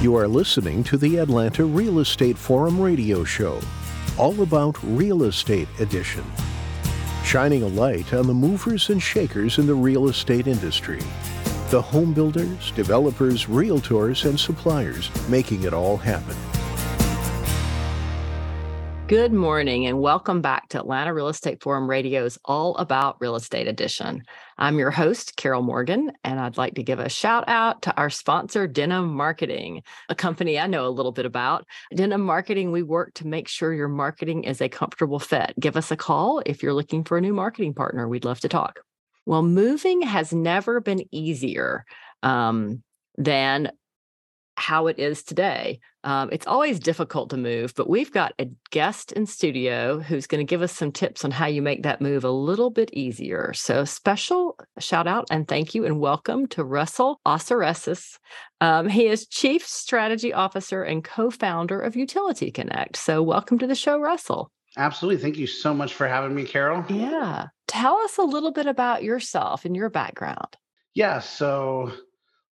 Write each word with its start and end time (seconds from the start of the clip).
You 0.00 0.14
are 0.14 0.28
listening 0.28 0.84
to 0.84 0.96
the 0.96 1.16
Atlanta 1.16 1.64
Real 1.64 1.98
Estate 1.98 2.38
Forum 2.38 2.80
radio 2.80 3.24
show, 3.24 3.60
all 4.16 4.42
about 4.42 4.78
real 4.84 5.24
estate 5.24 5.66
edition, 5.80 6.24
shining 7.24 7.64
a 7.64 7.66
light 7.66 8.14
on 8.14 8.28
the 8.28 8.32
movers 8.32 8.90
and 8.90 9.02
shakers 9.02 9.58
in 9.58 9.66
the 9.66 9.74
real 9.74 10.08
estate 10.08 10.46
industry. 10.46 11.00
The 11.70 11.82
home 11.82 12.14
builders, 12.14 12.70
developers, 12.76 13.46
realtors, 13.46 14.24
and 14.24 14.38
suppliers 14.38 15.10
making 15.28 15.64
it 15.64 15.74
all 15.74 15.96
happen. 15.96 16.36
Good 19.08 19.32
morning 19.32 19.86
and 19.86 20.00
welcome 20.00 20.42
back 20.42 20.68
to 20.68 20.78
Atlanta 20.78 21.12
Real 21.12 21.28
Estate 21.28 21.60
Forum 21.60 21.90
Radio's 21.90 22.38
All 22.44 22.76
About 22.76 23.20
Real 23.20 23.34
Estate 23.34 23.66
Edition. 23.66 24.22
I'm 24.60 24.78
your 24.78 24.90
host, 24.90 25.36
Carol 25.36 25.62
Morgan, 25.62 26.10
and 26.24 26.40
I'd 26.40 26.56
like 26.56 26.74
to 26.74 26.82
give 26.82 26.98
a 26.98 27.08
shout 27.08 27.44
out 27.46 27.82
to 27.82 27.96
our 27.96 28.10
sponsor, 28.10 28.66
Denim 28.66 29.14
Marketing, 29.14 29.82
a 30.08 30.16
company 30.16 30.58
I 30.58 30.66
know 30.66 30.86
a 30.86 30.90
little 30.90 31.12
bit 31.12 31.26
about. 31.26 31.64
Denim 31.94 32.22
Marketing, 32.22 32.72
we 32.72 32.82
work 32.82 33.14
to 33.14 33.26
make 33.26 33.46
sure 33.46 33.72
your 33.72 33.86
marketing 33.86 34.42
is 34.42 34.60
a 34.60 34.68
comfortable 34.68 35.20
fit. 35.20 35.54
Give 35.60 35.76
us 35.76 35.92
a 35.92 35.96
call 35.96 36.42
if 36.44 36.60
you're 36.60 36.74
looking 36.74 37.04
for 37.04 37.16
a 37.16 37.20
new 37.20 37.32
marketing 37.32 37.72
partner. 37.72 38.08
We'd 38.08 38.24
love 38.24 38.40
to 38.40 38.48
talk. 38.48 38.80
Well, 39.26 39.42
moving 39.42 40.02
has 40.02 40.32
never 40.32 40.80
been 40.80 41.04
easier 41.12 41.84
um, 42.24 42.82
than 43.16 43.70
how 44.58 44.88
it 44.88 44.98
is 44.98 45.22
today. 45.22 45.80
Um, 46.04 46.28
it's 46.32 46.46
always 46.46 46.80
difficult 46.80 47.30
to 47.30 47.36
move, 47.36 47.74
but 47.76 47.88
we've 47.88 48.12
got 48.12 48.32
a 48.38 48.48
guest 48.70 49.12
in 49.12 49.26
studio 49.26 50.00
who's 50.00 50.26
going 50.26 50.44
to 50.44 50.48
give 50.48 50.62
us 50.62 50.72
some 50.72 50.92
tips 50.92 51.24
on 51.24 51.30
how 51.30 51.46
you 51.46 51.62
make 51.62 51.82
that 51.84 52.00
move 52.00 52.24
a 52.24 52.30
little 52.30 52.70
bit 52.70 52.90
easier. 52.92 53.52
So, 53.54 53.84
special 53.84 54.58
shout 54.78 55.06
out 55.06 55.26
and 55.30 55.46
thank 55.46 55.74
you 55.74 55.84
and 55.84 56.00
welcome 56.00 56.46
to 56.48 56.64
Russell 56.64 57.20
Osaresis. 57.26 58.18
Um, 58.60 58.88
he 58.88 59.06
is 59.06 59.26
Chief 59.26 59.66
Strategy 59.66 60.32
Officer 60.32 60.82
and 60.82 61.04
co 61.04 61.30
founder 61.30 61.80
of 61.80 61.96
Utility 61.96 62.50
Connect. 62.50 62.96
So, 62.96 63.22
welcome 63.22 63.58
to 63.58 63.66
the 63.66 63.74
show, 63.74 63.98
Russell. 63.98 64.50
Absolutely. 64.76 65.20
Thank 65.22 65.38
you 65.38 65.46
so 65.46 65.74
much 65.74 65.94
for 65.94 66.06
having 66.06 66.34
me, 66.34 66.44
Carol. 66.44 66.84
Yeah. 66.88 67.46
Tell 67.66 67.96
us 67.98 68.18
a 68.18 68.22
little 68.22 68.52
bit 68.52 68.66
about 68.66 69.02
yourself 69.02 69.64
and 69.64 69.74
your 69.74 69.90
background. 69.90 70.56
Yeah. 70.94 71.20
So, 71.20 71.92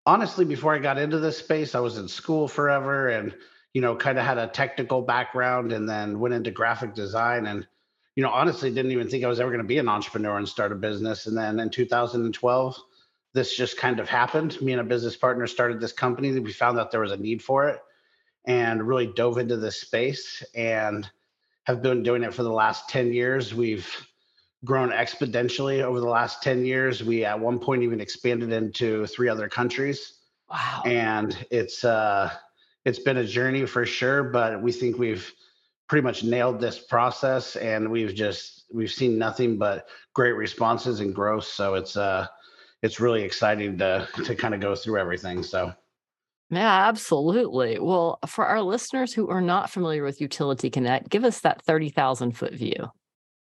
honestly, 0.06 0.44
before 0.44 0.74
I 0.74 0.78
got 0.78 0.98
into 0.98 1.18
this 1.18 1.36
space, 1.36 1.74
I 1.74 1.80
was 1.80 1.98
in 1.98 2.08
school 2.08 2.48
forever 2.48 3.08
and, 3.08 3.34
you 3.74 3.82
know, 3.82 3.96
kind 3.96 4.18
of 4.18 4.24
had 4.24 4.38
a 4.38 4.46
technical 4.46 5.02
background 5.02 5.72
and 5.72 5.88
then 5.88 6.20
went 6.20 6.34
into 6.34 6.50
graphic 6.50 6.94
design 6.94 7.46
and, 7.46 7.66
you 8.14 8.22
know, 8.22 8.30
honestly 8.30 8.70
didn't 8.70 8.92
even 8.92 9.10
think 9.10 9.24
I 9.24 9.28
was 9.28 9.40
ever 9.40 9.50
going 9.50 9.62
to 9.62 9.66
be 9.66 9.78
an 9.78 9.88
entrepreneur 9.88 10.38
and 10.38 10.48
start 10.48 10.72
a 10.72 10.76
business. 10.76 11.26
And 11.26 11.36
then 11.36 11.60
in 11.60 11.68
2012, 11.68 12.76
this 13.34 13.54
just 13.54 13.76
kind 13.76 14.00
of 14.00 14.08
happened. 14.08 14.60
Me 14.62 14.72
and 14.72 14.80
a 14.80 14.84
business 14.84 15.16
partner 15.16 15.46
started 15.46 15.80
this 15.80 15.92
company. 15.92 16.38
We 16.38 16.52
found 16.52 16.78
out 16.78 16.90
there 16.90 17.00
was 17.00 17.12
a 17.12 17.18
need 17.18 17.42
for 17.42 17.68
it 17.68 17.80
and 18.46 18.86
really 18.86 19.08
dove 19.08 19.38
into 19.38 19.56
this 19.56 19.80
space 19.80 20.42
and 20.54 21.10
have 21.64 21.82
been 21.82 22.04
doing 22.04 22.22
it 22.22 22.32
for 22.32 22.44
the 22.44 22.52
last 22.52 22.88
10 22.88 23.12
years. 23.12 23.52
We've 23.52 23.86
grown 24.64 24.90
exponentially 24.90 25.82
over 25.82 26.00
the 26.00 26.08
last 26.08 26.42
10 26.42 26.64
years. 26.64 27.04
We 27.04 27.24
at 27.24 27.38
one 27.38 27.58
point 27.58 27.82
even 27.82 28.00
expanded 28.00 28.52
into 28.52 29.06
three 29.06 29.28
other 29.28 29.48
countries. 29.48 30.14
Wow. 30.50 30.82
And 30.84 31.46
it's 31.50 31.84
uh 31.84 32.32
it's 32.84 33.00
been 33.00 33.16
a 33.16 33.26
journey 33.26 33.66
for 33.66 33.84
sure, 33.84 34.24
but 34.24 34.62
we 34.62 34.70
think 34.72 34.96
we've 34.96 35.32
pretty 35.88 36.02
much 36.02 36.22
nailed 36.22 36.60
this 36.60 36.78
process 36.78 37.56
and 37.56 37.90
we've 37.90 38.14
just 38.14 38.64
we've 38.72 38.92
seen 38.92 39.18
nothing 39.18 39.58
but 39.58 39.86
great 40.14 40.32
responses 40.32 41.00
and 41.00 41.14
growth. 41.14 41.44
So 41.44 41.74
it's 41.74 41.96
uh 41.96 42.26
it's 42.82 43.00
really 43.00 43.22
exciting 43.22 43.78
to 43.78 44.08
to 44.24 44.34
kind 44.34 44.54
of 44.54 44.60
go 44.60 44.74
through 44.74 44.98
everything. 44.98 45.42
So 45.42 45.72
yeah, 46.48 46.86
absolutely. 46.86 47.80
Well, 47.80 48.20
for 48.26 48.46
our 48.46 48.62
listeners 48.62 49.12
who 49.12 49.28
are 49.28 49.40
not 49.40 49.68
familiar 49.68 50.04
with 50.04 50.20
Utility 50.20 50.70
Connect, 50.70 51.08
give 51.08 51.24
us 51.24 51.40
that 51.40 51.62
30,000 51.62 52.32
foot 52.32 52.54
view. 52.54 52.92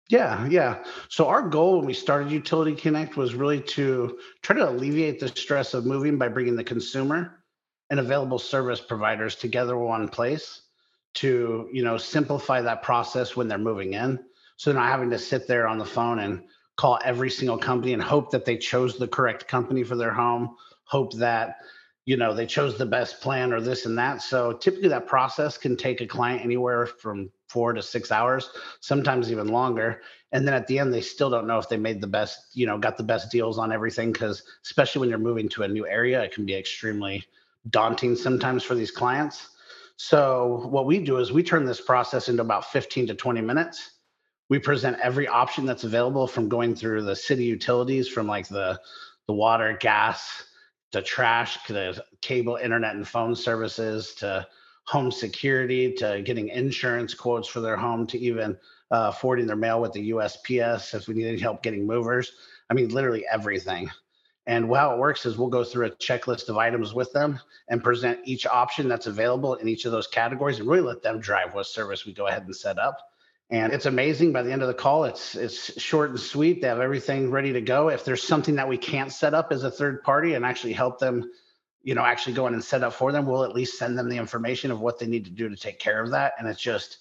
Yeah, 0.08 0.46
yeah. 0.46 0.84
So 1.08 1.28
our 1.28 1.48
goal 1.48 1.78
when 1.78 1.86
we 1.86 1.94
started 1.94 2.30
Utility 2.30 2.74
Connect 2.74 3.16
was 3.16 3.34
really 3.34 3.60
to 3.60 4.18
try 4.42 4.56
to 4.56 4.68
alleviate 4.68 5.18
the 5.18 5.28
stress 5.28 5.72
of 5.72 5.86
moving 5.86 6.18
by 6.18 6.28
bringing 6.28 6.56
the 6.56 6.64
consumer 6.64 7.42
and 7.88 7.98
available 7.98 8.38
service 8.38 8.80
providers 8.80 9.34
together 9.34 9.78
one 9.78 10.08
place 10.08 10.62
to, 11.14 11.68
you 11.72 11.82
know, 11.82 11.96
simplify 11.96 12.60
that 12.60 12.82
process 12.82 13.34
when 13.34 13.48
they're 13.48 13.56
moving 13.58 13.94
in. 13.94 14.18
So 14.56 14.70
they're 14.70 14.80
not 14.80 14.90
having 14.90 15.10
to 15.10 15.18
sit 15.18 15.46
there 15.46 15.66
on 15.66 15.78
the 15.78 15.84
phone 15.84 16.18
and 16.18 16.42
call 16.76 16.98
every 17.04 17.30
single 17.30 17.58
company 17.58 17.92
and 17.94 18.02
hope 18.02 18.30
that 18.32 18.44
they 18.44 18.58
chose 18.58 18.98
the 18.98 19.08
correct 19.08 19.48
company 19.48 19.84
for 19.84 19.96
their 19.96 20.12
home, 20.12 20.56
hope 20.84 21.14
that 21.14 21.56
you 22.04 22.16
know 22.18 22.34
they 22.34 22.46
chose 22.46 22.76
the 22.76 22.84
best 22.84 23.20
plan 23.22 23.52
or 23.52 23.60
this 23.60 23.86
and 23.86 23.96
that 23.96 24.20
so 24.20 24.52
typically 24.52 24.88
that 24.88 25.06
process 25.06 25.56
can 25.56 25.74
take 25.74 26.02
a 26.02 26.06
client 26.06 26.44
anywhere 26.44 26.86
from 26.86 27.30
four 27.54 27.72
to 27.72 27.82
six 27.82 28.10
hours 28.10 28.50
sometimes 28.80 29.30
even 29.30 29.48
longer. 29.48 30.02
And 30.32 30.46
then 30.46 30.54
at 30.54 30.66
the 30.66 30.80
end 30.80 30.92
they 30.92 31.00
still 31.00 31.30
don't 31.30 31.46
know 31.46 31.58
if 31.58 31.68
they 31.68 31.76
made 31.76 32.00
the 32.00 32.08
best 32.18 32.38
you 32.52 32.66
know 32.66 32.76
got 32.76 32.96
the 32.96 33.10
best 33.12 33.30
deals 33.30 33.58
on 33.58 33.72
everything 33.72 34.12
because 34.12 34.42
especially 34.64 35.00
when 35.00 35.08
you're 35.08 35.30
moving 35.30 35.48
to 35.50 35.62
a 35.62 35.68
new 35.68 35.86
area 35.86 36.22
it 36.22 36.34
can 36.34 36.44
be 36.44 36.54
extremely 36.54 37.24
daunting 37.70 38.16
sometimes 38.16 38.64
for 38.64 38.74
these 38.74 38.90
clients. 38.90 39.48
So 39.96 40.66
what 40.68 40.86
we 40.86 40.98
do 40.98 41.18
is 41.18 41.32
we 41.32 41.44
turn 41.44 41.64
this 41.64 41.80
process 41.80 42.28
into 42.28 42.42
about 42.42 42.64
15 42.66 43.06
to 43.06 43.14
20 43.14 43.40
minutes. 43.40 43.92
We 44.50 44.58
present 44.58 44.98
every 45.00 45.28
option 45.28 45.64
that's 45.64 45.84
available 45.84 46.26
from 46.26 46.48
going 46.48 46.74
through 46.74 47.02
the 47.02 47.16
city 47.16 47.44
utilities 47.44 48.08
from 48.08 48.26
like 48.26 48.48
the 48.48 48.80
the 49.28 49.32
water 49.32 49.76
gas 49.80 50.44
the 50.94 51.02
trash, 51.02 51.58
the 51.66 52.02
cable, 52.22 52.56
internet, 52.56 52.94
and 52.94 53.06
phone 53.06 53.34
services, 53.34 54.14
to 54.14 54.46
home 54.84 55.10
security, 55.10 55.92
to 55.94 56.22
getting 56.22 56.48
insurance 56.48 57.14
quotes 57.14 57.48
for 57.48 57.60
their 57.60 57.76
home, 57.76 58.06
to 58.08 58.18
even 58.18 58.56
uh, 58.90 59.10
forwarding 59.10 59.46
their 59.46 59.56
mail 59.56 59.80
with 59.80 59.92
the 59.92 60.10
USPS 60.10 60.94
if 60.94 61.08
we 61.08 61.14
need 61.14 61.26
any 61.26 61.40
help 61.40 61.62
getting 61.62 61.86
movers. 61.86 62.32
I 62.70 62.74
mean, 62.74 62.88
literally 62.88 63.24
everything. 63.30 63.90
And 64.46 64.66
how 64.74 64.94
it 64.94 64.98
works 64.98 65.24
is 65.24 65.38
we'll 65.38 65.48
go 65.48 65.64
through 65.64 65.86
a 65.86 65.90
checklist 65.90 66.50
of 66.50 66.58
items 66.58 66.92
with 66.92 67.12
them 67.12 67.40
and 67.68 67.82
present 67.82 68.20
each 68.24 68.46
option 68.46 68.88
that's 68.88 69.06
available 69.06 69.54
in 69.54 69.68
each 69.68 69.86
of 69.86 69.92
those 69.92 70.06
categories 70.06 70.58
and 70.58 70.68
really 70.68 70.82
let 70.82 71.02
them 71.02 71.18
drive 71.18 71.54
what 71.54 71.66
service 71.66 72.04
we 72.04 72.12
go 72.12 72.26
ahead 72.26 72.44
and 72.44 72.54
set 72.54 72.78
up 72.78 72.98
and 73.50 73.72
it's 73.72 73.86
amazing 73.86 74.32
by 74.32 74.42
the 74.42 74.50
end 74.50 74.62
of 74.62 74.68
the 74.68 74.74
call 74.74 75.04
it's 75.04 75.34
it's 75.34 75.80
short 75.80 76.10
and 76.10 76.20
sweet 76.20 76.60
they 76.60 76.68
have 76.68 76.80
everything 76.80 77.30
ready 77.30 77.52
to 77.52 77.60
go 77.60 77.88
if 77.88 78.04
there's 78.04 78.22
something 78.22 78.54
that 78.54 78.68
we 78.68 78.76
can't 78.78 79.12
set 79.12 79.34
up 79.34 79.52
as 79.52 79.64
a 79.64 79.70
third 79.70 80.02
party 80.02 80.34
and 80.34 80.44
actually 80.44 80.72
help 80.72 80.98
them 80.98 81.30
you 81.84 81.94
know 81.94 82.02
actually 82.02 82.32
go 82.32 82.46
in 82.46 82.54
and 82.54 82.64
set 82.64 82.82
up 82.82 82.94
for 82.94 83.12
them 83.12 83.26
we'll 83.26 83.44
at 83.44 83.54
least 83.54 83.78
send 83.78 83.96
them 83.96 84.08
the 84.08 84.16
information 84.16 84.70
of 84.70 84.80
what 84.80 84.98
they 84.98 85.06
need 85.06 85.24
to 85.24 85.30
do 85.30 85.48
to 85.48 85.56
take 85.56 85.78
care 85.78 86.02
of 86.02 86.10
that. 86.10 86.32
And 86.38 86.48
it's 86.48 86.60
just 86.60 86.98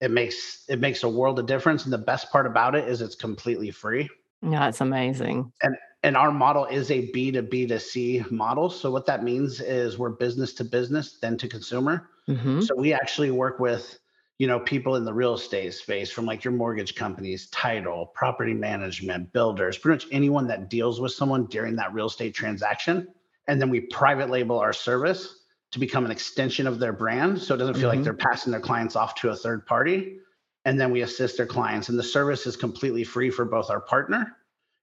it 0.00 0.10
makes 0.10 0.64
it 0.68 0.80
makes 0.80 1.04
a 1.04 1.08
world 1.08 1.38
of 1.38 1.46
difference. 1.46 1.84
And 1.84 1.92
the 1.92 1.98
best 1.98 2.32
part 2.32 2.46
about 2.46 2.74
it 2.74 2.88
is 2.88 3.00
it's 3.00 3.14
completely 3.14 3.70
free. 3.70 4.08
Yeah 4.42 4.68
it's 4.68 4.80
amazing. 4.80 5.52
And 5.62 5.76
and 6.02 6.16
our 6.16 6.32
model 6.32 6.64
is 6.64 6.90
a 6.90 7.12
b 7.12 7.30
to 7.30 7.42
b 7.42 7.66
to 7.66 7.78
c 7.78 8.24
model. 8.30 8.70
So 8.70 8.90
what 8.90 9.06
that 9.06 9.22
means 9.22 9.60
is 9.60 9.98
we're 9.98 10.10
business 10.10 10.54
to 10.54 10.64
business 10.64 11.18
then 11.20 11.36
to 11.38 11.46
consumer. 11.46 12.08
Mm-hmm. 12.28 12.60
so 12.60 12.76
we 12.76 12.92
actually 12.92 13.32
work 13.32 13.58
with 13.58 13.98
you 14.38 14.46
know 14.46 14.60
people 14.60 14.94
in 14.94 15.04
the 15.04 15.12
real 15.12 15.34
estate 15.34 15.74
space 15.74 16.08
from 16.08 16.24
like 16.24 16.44
your 16.44 16.52
mortgage 16.52 16.94
companies 16.94 17.48
title 17.48 18.06
property 18.14 18.54
management 18.54 19.32
builders 19.32 19.76
pretty 19.76 20.04
much 20.04 20.12
anyone 20.12 20.46
that 20.46 20.70
deals 20.70 21.00
with 21.00 21.10
someone 21.10 21.46
during 21.46 21.74
that 21.74 21.92
real 21.92 22.06
estate 22.06 22.32
transaction 22.32 23.08
and 23.52 23.60
then 23.60 23.68
we 23.68 23.80
private 23.80 24.30
label 24.30 24.58
our 24.58 24.72
service 24.72 25.40
to 25.72 25.78
become 25.78 26.06
an 26.06 26.10
extension 26.10 26.66
of 26.66 26.78
their 26.78 26.94
brand. 26.94 27.38
So 27.38 27.54
it 27.54 27.58
doesn't 27.58 27.74
feel 27.74 27.90
mm-hmm. 27.90 27.98
like 27.98 28.02
they're 28.02 28.14
passing 28.14 28.50
their 28.50 28.62
clients 28.62 28.96
off 28.96 29.14
to 29.16 29.28
a 29.28 29.36
third 29.36 29.66
party. 29.66 30.20
And 30.64 30.80
then 30.80 30.90
we 30.90 31.02
assist 31.02 31.36
their 31.36 31.44
clients. 31.44 31.90
And 31.90 31.98
the 31.98 32.02
service 32.02 32.46
is 32.46 32.56
completely 32.56 33.04
free 33.04 33.28
for 33.28 33.44
both 33.44 33.68
our 33.68 33.82
partner. 33.82 34.38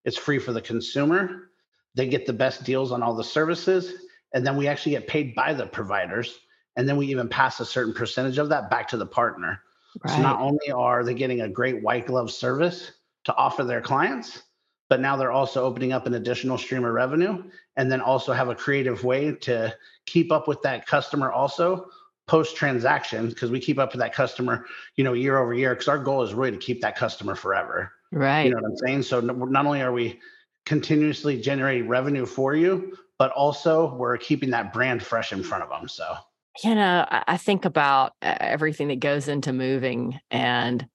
It's 0.05 0.19
free 0.19 0.37
for 0.37 0.53
the 0.53 0.61
consumer. 0.61 1.49
They 1.95 2.07
get 2.07 2.27
the 2.27 2.33
best 2.33 2.63
deals 2.63 2.91
on 2.91 3.01
all 3.01 3.15
the 3.15 3.23
services. 3.23 3.91
And 4.35 4.45
then 4.45 4.55
we 4.55 4.67
actually 4.67 4.91
get 4.91 5.07
paid 5.07 5.33
by 5.33 5.55
the 5.55 5.65
providers. 5.65 6.37
And 6.75 6.87
then 6.87 6.95
we 6.95 7.07
even 7.07 7.27
pass 7.27 7.59
a 7.59 7.65
certain 7.65 7.95
percentage 7.95 8.37
of 8.37 8.49
that 8.49 8.69
back 8.69 8.87
to 8.89 8.97
the 8.97 9.05
partner. 9.07 9.63
Right. 10.03 10.15
So 10.15 10.21
not 10.21 10.39
only 10.41 10.69
are 10.71 11.03
they 11.03 11.15
getting 11.15 11.41
a 11.41 11.49
great 11.49 11.81
white 11.81 12.05
glove 12.05 12.29
service 12.29 12.91
to 13.23 13.35
offer 13.35 13.63
their 13.63 13.81
clients, 13.81 14.43
but 14.89 14.99
now 14.99 15.15
they're 15.15 15.31
also 15.31 15.63
opening 15.63 15.93
up 15.93 16.07
an 16.07 16.15
additional 16.15 16.57
stream 16.57 16.83
of 16.83 16.91
revenue 16.91 17.43
and 17.77 17.91
then 17.91 18.01
also 18.01 18.33
have 18.33 18.49
a 18.49 18.55
creative 18.55 19.03
way 19.03 19.33
to 19.33 19.73
keep 20.05 20.31
up 20.31 20.47
with 20.47 20.61
that 20.63 20.87
customer 20.87 21.31
also 21.31 21.87
post 22.27 22.55
transaction 22.55 23.29
because 23.29 23.49
we 23.51 23.59
keep 23.59 23.79
up 23.79 23.91
with 23.91 23.99
that 23.99 24.13
customer, 24.13 24.65
you 24.95 25.03
know, 25.03 25.13
year 25.13 25.37
over 25.37 25.53
year 25.53 25.73
because 25.73 25.87
our 25.87 25.97
goal 25.97 26.21
is 26.21 26.33
really 26.33 26.51
to 26.51 26.57
keep 26.57 26.81
that 26.81 26.95
customer 26.95 27.35
forever. 27.35 27.91
Right. 28.11 28.43
You 28.45 28.51
know 28.51 28.57
what 28.57 28.71
I'm 28.71 28.77
saying? 28.77 29.03
So 29.03 29.19
not 29.19 29.65
only 29.65 29.81
are 29.81 29.91
we 29.91 30.19
continuously 30.65 31.39
generating 31.41 31.87
revenue 31.87 32.25
for 32.25 32.55
you, 32.55 32.97
but 33.17 33.31
also 33.31 33.95
we're 33.95 34.17
keeping 34.17 34.49
that 34.51 34.73
brand 34.73 35.03
fresh 35.03 35.31
in 35.31 35.43
front 35.43 35.63
of 35.63 35.69
them. 35.69 35.87
So 35.87 36.15
you 36.63 36.75
know, 36.75 37.05
I 37.09 37.37
think 37.37 37.65
about 37.65 38.13
uh, 38.21 38.35
everything 38.39 38.89
that 38.89 38.99
goes 38.99 39.27
into 39.27 39.53
moving 39.53 40.19
and 40.29 40.87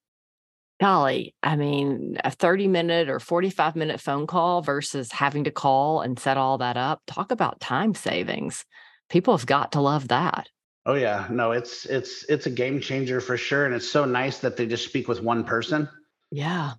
golly, 0.80 1.34
I 1.42 1.56
mean, 1.56 2.18
a 2.24 2.30
30 2.30 2.68
minute 2.68 3.08
or 3.08 3.20
45 3.20 3.76
minute 3.76 4.00
phone 4.00 4.26
call 4.26 4.62
versus 4.62 5.12
having 5.12 5.44
to 5.44 5.50
call 5.50 6.00
and 6.00 6.18
set 6.18 6.36
all 6.36 6.58
that 6.58 6.76
up. 6.76 7.02
Talk 7.06 7.30
about 7.30 7.60
time 7.60 7.94
savings. 7.94 8.64
People 9.08 9.36
have 9.36 9.46
got 9.46 9.72
to 9.72 9.80
love 9.80 10.08
that. 10.08 10.48
Oh 10.86 10.94
yeah, 10.94 11.26
no, 11.30 11.52
it's 11.52 11.86
it's 11.86 12.24
it's 12.28 12.46
a 12.46 12.50
game 12.50 12.80
changer 12.80 13.20
for 13.20 13.36
sure, 13.38 13.64
and 13.64 13.74
it's 13.74 13.90
so 13.90 14.04
nice 14.04 14.38
that 14.40 14.56
they 14.56 14.66
just 14.66 14.84
speak 14.84 15.08
with 15.08 15.22
one 15.22 15.44
person 15.44 15.88
Yeah. 16.30 16.74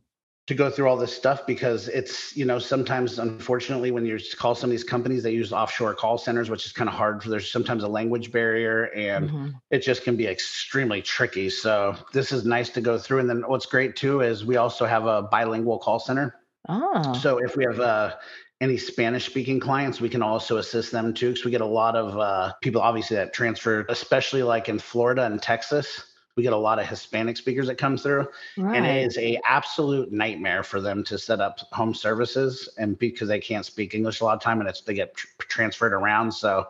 To 0.48 0.54
go 0.54 0.70
through 0.70 0.88
all 0.88 0.98
this 0.98 1.16
stuff 1.16 1.48
because 1.48 1.88
it's 1.88 2.36
you 2.38 2.46
know 2.46 2.60
sometimes 2.60 3.18
unfortunately 3.18 3.92
when 3.92 4.06
you 4.06 4.20
call 4.38 4.54
some 4.54 4.70
of 4.70 4.72
these 4.72 4.84
companies 4.84 5.24
they 5.24 5.32
use 5.32 5.52
offshore 5.52 5.94
call 5.96 6.18
centers 6.18 6.50
which 6.50 6.66
is 6.66 6.72
kind 6.72 6.88
of 6.88 6.96
hard 6.96 7.24
for 7.24 7.30
there's 7.30 7.52
sometimes 7.52 7.84
a 7.84 7.88
language 7.88 8.32
barrier 8.32 8.86
and 8.96 9.30
Mhm. 9.30 9.54
it 9.72 9.80
just 9.80 10.04
can 10.04 10.16
be 10.16 10.28
extremely 10.28 11.02
tricky 11.02 11.50
so 11.50 11.96
this 12.14 12.32
is 12.32 12.46
nice 12.46 12.70
to 12.70 12.82
go 12.82 12.98
through 12.98 13.20
and 13.20 13.30
then 13.30 13.44
what's 13.48 13.66
great 13.66 13.96
too 13.96 14.22
is 14.22 14.46
we 14.46 14.58
also 14.58 14.86
have 14.86 15.08
a 15.08 15.24
bilingual 15.24 15.80
call 15.80 16.00
center 16.00 16.36
Oh, 16.68 17.14
so 17.22 17.38
if 17.38 17.56
we 17.56 17.64
have 17.66 17.80
uh, 17.80 18.16
any 18.62 18.78
Spanish 18.78 19.26
speaking 19.26 19.60
clients, 19.60 20.02
we 20.02 20.10
can 20.10 20.22
also 20.22 20.58
assist 20.58 20.92
them 20.92 21.14
too. 21.14 21.30
Because 21.30 21.46
we 21.46 21.52
get 21.52 21.62
a 21.62 21.66
lot 21.66 21.96
of 21.96 22.18
uh, 22.18 22.54
people, 22.62 22.82
obviously, 22.82 23.18
that 23.18 23.34
transfer, 23.34 23.86
especially 23.90 24.44
like 24.44 24.70
in 24.70 24.80
Florida 24.80 25.26
and 25.26 25.42
Texas. 25.42 26.15
We 26.36 26.44
get 26.44 26.54
a 26.54 26.58
lot 26.58 26.80
of 26.80 26.88
Hispanic 26.88 27.38
speakers 27.38 27.68
that 27.68 27.78
come 27.78 27.98
through, 27.98 28.28
right. 28.58 28.76
and 28.76 28.86
it 28.86 29.06
is 29.06 29.18
a 29.18 29.40
absolute 29.46 30.12
nightmare 30.12 30.64
for 30.64 30.82
them 30.82 31.04
to 31.06 31.18
set 31.18 31.40
up 31.40 31.60
home 31.72 31.94
services, 31.94 32.68
and 32.78 33.00
because 33.00 33.30
they 33.30 33.40
can't 33.40 33.66
speak 33.66 33.94
English 33.94 34.20
a 34.20 34.26
lot 34.26 34.36
of 34.36 34.42
time, 34.42 34.60
and 34.60 34.68
it's 34.68 34.82
they 34.82 34.94
get 34.94 35.16
tr- 35.16 35.28
transferred 35.40 35.94
around. 35.94 36.32
So 36.32 36.68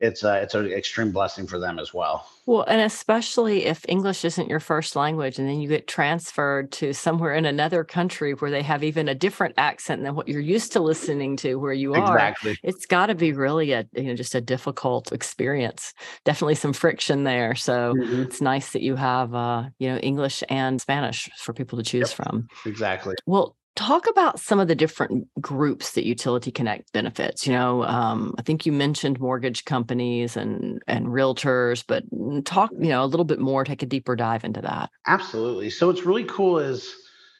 it's 0.00 0.22
a, 0.24 0.40
it's 0.42 0.54
an 0.54 0.66
extreme 0.72 1.12
blessing 1.12 1.46
for 1.46 1.58
them 1.58 1.78
as 1.78 1.92
well. 1.94 2.26
Well, 2.46 2.64
and 2.66 2.80
especially 2.80 3.66
if 3.66 3.84
English 3.90 4.24
isn't 4.24 4.48
your 4.48 4.58
first 4.58 4.96
language 4.96 5.38
and 5.38 5.46
then 5.46 5.60
you 5.60 5.68
get 5.68 5.86
transferred 5.86 6.72
to 6.72 6.94
somewhere 6.94 7.34
in 7.34 7.44
another 7.44 7.84
country 7.84 8.32
where 8.32 8.50
they 8.50 8.62
have 8.62 8.82
even 8.82 9.06
a 9.06 9.14
different 9.14 9.54
accent 9.58 10.02
than 10.02 10.14
what 10.14 10.28
you're 10.28 10.40
used 10.40 10.72
to 10.72 10.80
listening 10.80 11.36
to 11.38 11.56
where 11.56 11.74
you 11.74 11.94
are. 11.94 12.32
Exactly. 12.32 12.56
It's 12.62 12.86
got 12.86 13.06
to 13.08 13.14
be 13.14 13.34
really 13.34 13.72
a 13.72 13.86
you 13.92 14.04
know 14.04 14.14
just 14.14 14.34
a 14.34 14.40
difficult 14.40 15.12
experience. 15.12 15.92
Definitely 16.24 16.54
some 16.54 16.72
friction 16.72 17.24
there. 17.24 17.54
So 17.54 17.98
Mhm. 17.98 18.22
it's 18.24 18.40
nice 18.40 18.72
that 18.72 18.80
you 18.82 18.96
have 18.96 19.34
uh, 19.34 19.68
you 19.78 19.90
know 19.90 19.98
English 19.98 20.42
and 20.48 20.80
Spanish 20.80 21.28
for 21.36 21.52
people 21.52 21.76
to 21.76 21.84
choose 21.84 22.12
from. 22.12 22.48
Exactly. 22.64 23.14
Well, 23.26 23.57
talk 23.78 24.08
about 24.08 24.40
some 24.40 24.58
of 24.58 24.66
the 24.66 24.74
different 24.74 25.28
groups 25.40 25.92
that 25.92 26.04
Utility 26.04 26.50
Connect 26.50 26.92
benefits. 26.92 27.46
You 27.46 27.52
know, 27.52 27.84
um, 27.84 28.34
I 28.36 28.42
think 28.42 28.66
you 28.66 28.72
mentioned 28.72 29.20
mortgage 29.20 29.64
companies 29.64 30.36
and 30.36 30.82
and 30.88 31.06
realtors, 31.06 31.84
but 31.86 32.02
talk 32.44 32.72
you 32.72 32.88
know 32.88 33.04
a 33.04 33.06
little 33.06 33.24
bit 33.24 33.38
more. 33.38 33.64
Take 33.64 33.82
a 33.82 33.86
deeper 33.86 34.16
dive 34.16 34.42
into 34.42 34.60
that. 34.62 34.90
Absolutely. 35.06 35.70
So 35.70 35.86
what's 35.86 36.02
really 36.02 36.24
cool 36.24 36.58
is, 36.58 36.92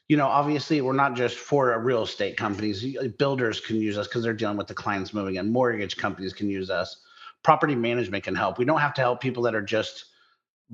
you 0.08 0.16
know, 0.16 0.28
obviously 0.28 0.80
we're 0.80 0.92
not 0.92 1.16
just 1.16 1.36
for 1.36 1.76
real 1.80 2.04
estate 2.04 2.36
companies. 2.36 2.96
Builders 3.18 3.60
can 3.60 3.76
use 3.76 3.98
us 3.98 4.06
because 4.06 4.22
they're 4.22 4.32
dealing 4.32 4.56
with 4.56 4.68
the 4.68 4.74
clients 4.74 5.12
moving 5.12 5.34
in. 5.34 5.50
Mortgage 5.50 5.96
companies 5.96 6.32
can 6.32 6.48
use 6.48 6.70
us. 6.70 6.98
Property 7.42 7.74
management 7.74 8.22
can 8.22 8.36
help. 8.36 8.58
We 8.58 8.64
don't 8.64 8.80
have 8.80 8.94
to 8.94 9.00
help 9.00 9.20
people 9.20 9.42
that 9.42 9.56
are 9.56 9.62
just 9.62 10.04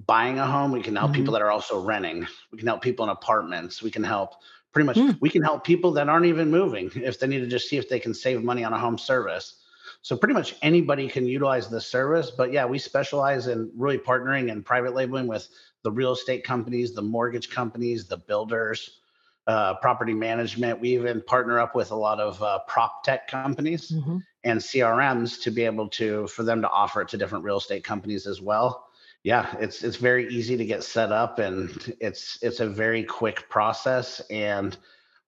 buying 0.06 0.38
a 0.38 0.46
home. 0.46 0.72
We 0.72 0.82
can 0.82 0.96
help 0.96 1.12
people 1.14 1.32
that 1.32 1.42
are 1.42 1.50
also 1.50 1.80
renting. 1.80 2.26
We 2.52 2.58
can 2.58 2.66
help 2.66 2.82
people 2.82 3.04
in 3.04 3.10
apartments. 3.10 3.82
We 3.82 3.90
can 3.90 4.02
help 4.02 4.34
pretty 4.74 4.86
much. 4.86 4.96
Mm. 4.96 5.16
We 5.20 5.30
can 5.30 5.42
help 5.42 5.64
people 5.64 5.92
that 5.92 6.08
aren't 6.08 6.26
even 6.26 6.50
moving 6.50 6.90
if 6.96 7.18
they 7.18 7.26
need 7.26 7.38
to 7.38 7.46
just 7.46 7.68
see 7.68 7.78
if 7.78 7.88
they 7.88 8.00
can 8.00 8.12
save 8.12 8.42
money 8.42 8.64
on 8.64 8.72
a 8.72 8.78
home 8.78 8.98
service. 8.98 9.60
So 10.02 10.16
pretty 10.16 10.34
much 10.34 10.56
anybody 10.60 11.08
can 11.08 11.26
utilize 11.26 11.70
this 11.70 11.86
service. 11.86 12.30
But 12.30 12.52
yeah, 12.52 12.66
we 12.66 12.78
specialize 12.78 13.46
in 13.46 13.70
really 13.74 13.96
partnering 13.96 14.50
and 14.50 14.66
private 14.66 14.94
labeling 14.94 15.26
with 15.26 15.48
the 15.82 15.90
real 15.90 16.12
estate 16.12 16.44
companies, 16.44 16.92
the 16.92 17.02
mortgage 17.02 17.48
companies, 17.48 18.06
the 18.06 18.18
builders, 18.18 19.00
uh, 19.46 19.74
property 19.74 20.12
management. 20.12 20.80
We 20.80 20.90
even 20.90 21.22
partner 21.22 21.60
up 21.60 21.74
with 21.74 21.90
a 21.90 21.96
lot 21.96 22.20
of 22.20 22.42
uh, 22.42 22.58
prop 22.66 23.04
tech 23.04 23.28
companies 23.28 23.92
Mhm. 23.92 24.22
and 24.42 24.60
CRMs 24.60 25.40
to 25.42 25.50
be 25.50 25.62
able 25.62 25.88
to 25.90 26.26
for 26.26 26.42
them 26.42 26.60
to 26.62 26.68
offer 26.68 27.00
it 27.02 27.08
to 27.08 27.16
different 27.16 27.44
real 27.44 27.58
estate 27.58 27.84
companies 27.84 28.26
as 28.26 28.40
well. 28.40 28.88
Yeah, 29.24 29.56
it's 29.58 29.82
it's 29.82 29.96
very 29.96 30.28
easy 30.28 30.56
to 30.56 30.64
get 30.66 30.84
set 30.84 31.10
up 31.10 31.38
and 31.38 31.96
it's 31.98 32.38
it's 32.42 32.60
a 32.60 32.68
very 32.68 33.02
quick 33.02 33.48
process. 33.48 34.20
And 34.30 34.76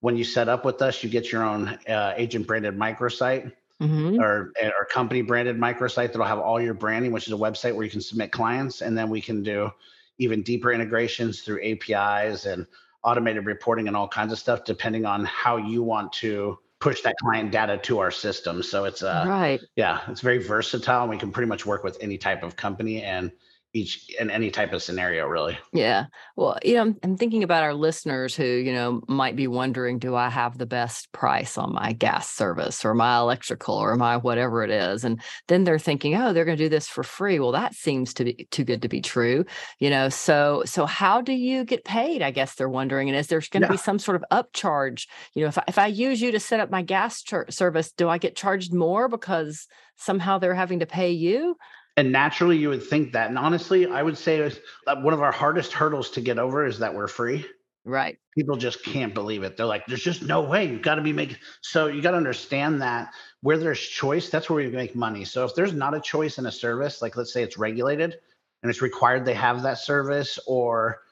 when 0.00 0.16
you 0.18 0.22
set 0.24 0.48
up 0.50 0.64
with 0.66 0.82
us, 0.82 1.02
you 1.02 1.08
get 1.08 1.32
your 1.32 1.42
own 1.42 1.68
uh, 1.88 2.12
agent 2.16 2.46
branded 2.46 2.76
microsite 2.76 3.52
Mhm. 3.80 4.18
or 4.18 4.52
or 4.62 4.84
company 4.86 5.20
branded 5.22 5.56
microsite 5.58 6.08
that'll 6.08 6.24
have 6.24 6.38
all 6.38 6.60
your 6.60 6.72
branding, 6.74 7.10
which 7.12 7.26
is 7.26 7.32
a 7.32 7.36
website 7.36 7.74
where 7.74 7.84
you 7.84 7.90
can 7.90 8.00
submit 8.00 8.32
clients, 8.32 8.80
and 8.82 8.96
then 8.96 9.10
we 9.10 9.20
can 9.20 9.42
do 9.42 9.70
even 10.18 10.42
deeper 10.42 10.72
integrations 10.72 11.42
through 11.42 11.60
APIs 11.62 12.46
and 12.46 12.66
automated 13.04 13.44
reporting 13.44 13.86
and 13.88 13.96
all 13.96 14.08
kinds 14.08 14.32
of 14.32 14.38
stuff, 14.38 14.64
depending 14.64 15.04
on 15.04 15.24
how 15.26 15.56
you 15.58 15.82
want 15.82 16.10
to 16.14 16.58
push 16.80 17.02
that 17.02 17.14
client 17.20 17.50
data 17.50 17.76
to 17.78 17.98
our 17.98 18.10
system. 18.10 18.62
So 18.62 18.84
it's 18.84 19.02
uh 19.02 19.24
right. 19.26 19.60
yeah, 19.76 20.00
it's 20.08 20.20
very 20.20 20.38
versatile, 20.38 21.02
and 21.02 21.10
we 21.10 21.16
can 21.18 21.30
pretty 21.32 21.48
much 21.48 21.64
work 21.66 21.82
with 21.84 21.96
any 22.02 22.18
type 22.18 22.42
of 22.42 22.56
company 22.56 23.02
and 23.02 23.30
each 23.76 24.08
in 24.18 24.30
any 24.30 24.50
type 24.50 24.72
of 24.72 24.82
scenario, 24.82 25.26
really. 25.26 25.58
Yeah. 25.72 26.06
Well, 26.34 26.58
you 26.64 26.74
know, 26.74 26.80
I'm, 26.80 26.96
I'm 27.02 27.16
thinking 27.16 27.42
about 27.42 27.62
our 27.62 27.74
listeners 27.74 28.34
who, 28.34 28.44
you 28.44 28.72
know, 28.72 29.02
might 29.06 29.36
be 29.36 29.46
wondering, 29.46 29.98
do 29.98 30.14
I 30.16 30.30
have 30.30 30.56
the 30.56 30.64
best 30.66 31.12
price 31.12 31.58
on 31.58 31.74
my 31.74 31.92
gas 31.92 32.28
service 32.30 32.84
or 32.84 32.94
my 32.94 33.18
electrical 33.18 33.74
or 33.74 33.94
my 33.96 34.16
whatever 34.16 34.64
it 34.64 34.70
is? 34.70 35.04
And 35.04 35.20
then 35.48 35.64
they're 35.64 35.78
thinking, 35.78 36.14
oh, 36.14 36.32
they're 36.32 36.46
going 36.46 36.56
to 36.56 36.64
do 36.64 36.70
this 36.70 36.88
for 36.88 37.02
free. 37.02 37.38
Well, 37.38 37.52
that 37.52 37.74
seems 37.74 38.14
to 38.14 38.24
be 38.24 38.48
too 38.50 38.64
good 38.64 38.82
to 38.82 38.88
be 38.88 39.00
true. 39.02 39.44
You 39.78 39.90
know, 39.90 40.08
so 40.08 40.62
so 40.64 40.86
how 40.86 41.20
do 41.20 41.32
you 41.32 41.64
get 41.64 41.84
paid? 41.84 42.22
I 42.22 42.30
guess 42.30 42.54
they're 42.54 42.68
wondering. 42.68 43.08
And 43.08 43.18
is 43.18 43.26
there 43.26 43.42
going 43.50 43.62
to 43.62 43.66
Yeah. 43.68 43.72
be 43.72 43.76
some 43.76 43.98
sort 43.98 44.16
of 44.16 44.24
upcharge? 44.32 45.06
You 45.34 45.42
know, 45.42 45.48
if 45.48 45.58
I, 45.58 45.64
if 45.68 45.78
I 45.78 45.86
use 45.88 46.20
you 46.22 46.32
to 46.32 46.40
set 46.40 46.60
up 46.60 46.70
my 46.70 46.82
gas 46.82 47.22
char- 47.22 47.50
service, 47.50 47.92
do 47.92 48.08
I 48.08 48.18
get 48.18 48.36
charged 48.36 48.72
more 48.72 49.08
because 49.08 49.66
somehow 49.96 50.38
they're 50.38 50.54
having 50.54 50.80
to 50.80 50.86
pay 50.86 51.10
you? 51.10 51.56
And 51.96 52.12
naturally, 52.12 52.58
you 52.58 52.68
would 52.68 52.82
think 52.82 53.12
that. 53.12 53.28
And 53.28 53.38
honestly, 53.38 53.86
I 53.86 54.02
would 54.02 54.18
say 54.18 54.40
that 54.40 54.60
uh, 54.86 54.96
one 55.00 55.14
of 55.14 55.22
our 55.22 55.32
hardest 55.32 55.72
hurdles 55.72 56.10
to 56.10 56.20
get 56.20 56.38
over 56.38 56.66
is 56.66 56.78
that 56.78 56.94
we're 56.94 57.08
free. 57.08 57.46
Right. 57.86 58.18
people 58.34 58.56
just 58.56 58.84
can't 58.84 59.14
believe 59.14 59.44
it. 59.44 59.56
They're 59.56 59.64
like, 59.64 59.86
there's 59.86 60.02
just 60.02 60.20
no 60.20 60.42
way. 60.42 60.64
You've 60.66 60.82
got 60.82 60.96
to 60.96 61.02
be 61.02 61.12
making. 61.12 61.36
So 61.60 61.86
you 61.86 62.02
got 62.02 62.10
to 62.10 62.16
understand 62.16 62.82
that 62.82 63.12
where 63.42 63.58
there's 63.58 63.78
choice, 63.78 64.28
that's 64.28 64.50
where 64.50 64.56
we 64.56 64.68
make 64.68 64.96
money. 64.96 65.24
So 65.24 65.44
if 65.44 65.54
there's 65.54 65.72
not 65.72 65.94
a 65.94 66.00
choice 66.00 66.38
in 66.38 66.46
a 66.46 66.52
service, 66.52 67.00
like 67.00 67.16
let's 67.16 67.32
say 67.32 67.44
it's 67.44 67.56
regulated 67.56 68.18
and 68.62 68.70
it's 68.70 68.82
required 68.82 69.24
they 69.24 69.34
have 69.34 69.62
that 69.62 69.78
service, 69.78 70.40
or 70.48 71.02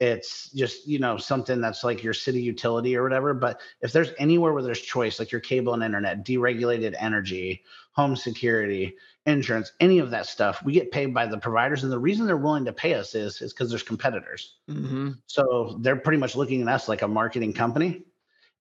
it's 0.00 0.50
just 0.50 0.88
you 0.88 0.98
know 0.98 1.16
something 1.16 1.60
that's 1.60 1.84
like 1.84 2.02
your 2.02 2.14
city 2.14 2.42
utility 2.42 2.96
or 2.96 3.04
whatever. 3.04 3.32
But 3.32 3.60
if 3.80 3.92
there's 3.92 4.10
anywhere 4.18 4.52
where 4.52 4.62
there's 4.64 4.80
choice, 4.80 5.20
like 5.20 5.30
your 5.30 5.40
cable 5.40 5.74
and 5.74 5.84
internet, 5.84 6.26
deregulated 6.26 6.96
energy, 6.98 7.62
home 7.92 8.16
security, 8.16 8.96
insurance, 9.26 9.72
any 9.80 9.98
of 9.98 10.10
that 10.10 10.26
stuff, 10.26 10.62
we 10.64 10.72
get 10.72 10.90
paid 10.90 11.14
by 11.14 11.26
the 11.26 11.38
providers. 11.38 11.82
And 11.82 11.92
the 11.92 11.98
reason 11.98 12.26
they're 12.26 12.36
willing 12.36 12.64
to 12.66 12.72
pay 12.72 12.94
us 12.94 13.14
is 13.14 13.40
is 13.40 13.52
because 13.52 13.70
there's 13.70 13.82
competitors. 13.82 14.56
hmm 14.68 15.12
So 15.26 15.78
they're 15.80 15.96
pretty 15.96 16.18
much 16.18 16.36
looking 16.36 16.62
at 16.62 16.68
us 16.68 16.88
like 16.88 17.02
a 17.02 17.08
marketing 17.08 17.52
company. 17.52 18.04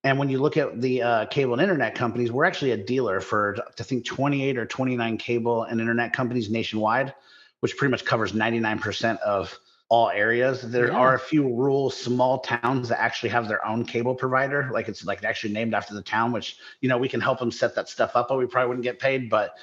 And 0.06 0.20
when 0.20 0.30
you 0.30 0.40
look 0.40 0.58
at 0.58 0.82
the 0.82 1.02
uh, 1.02 1.26
cable 1.28 1.54
and 1.54 1.62
internet 1.62 1.96
companies, 1.96 2.32
we're 2.32 2.44
actually 2.46 2.72
a 2.72 2.78
dealer 2.78 3.22
for 3.22 3.58
I 3.80 3.84
think 3.84 4.06
28 4.06 4.58
or 4.58 4.66
29 4.66 5.18
cable 5.18 5.64
and 5.64 5.80
internet 5.80 6.12
companies 6.14 6.50
nationwide, 6.50 7.14
which 7.62 7.78
pretty 7.78 7.92
much 7.92 8.04
covers 8.04 8.34
99% 8.34 9.18
of 9.20 9.58
all 9.90 10.10
areas. 10.10 10.62
There 10.62 10.88
Yeah. 10.88 10.98
are 10.98 11.14
a 11.16 11.20
few 11.20 11.44
rural 11.44 11.90
small 11.90 12.40
towns 12.40 12.90
that 12.90 13.00
actually 13.00 13.30
have 13.30 13.48
their 13.48 13.66
own 13.66 13.86
cable 13.86 14.16
provider, 14.16 14.70
like 14.74 14.88
it's 14.90 15.06
like 15.06 15.24
actually 15.24 15.54
named 15.54 15.74
after 15.74 15.94
the 15.94 16.02
town, 16.02 16.32
which 16.32 16.58
you 16.82 16.90
know 16.90 16.98
we 16.98 17.08
can 17.08 17.22
help 17.22 17.40
them 17.40 17.52
set 17.52 17.76
that 17.76 17.88
stuff 17.90 18.16
up, 18.16 18.28
but 18.28 18.38
we 18.38 18.46
probably 18.46 18.70
wouldn't 18.70 18.84
get 18.84 19.00
paid. 19.00 19.30
But 19.30 19.56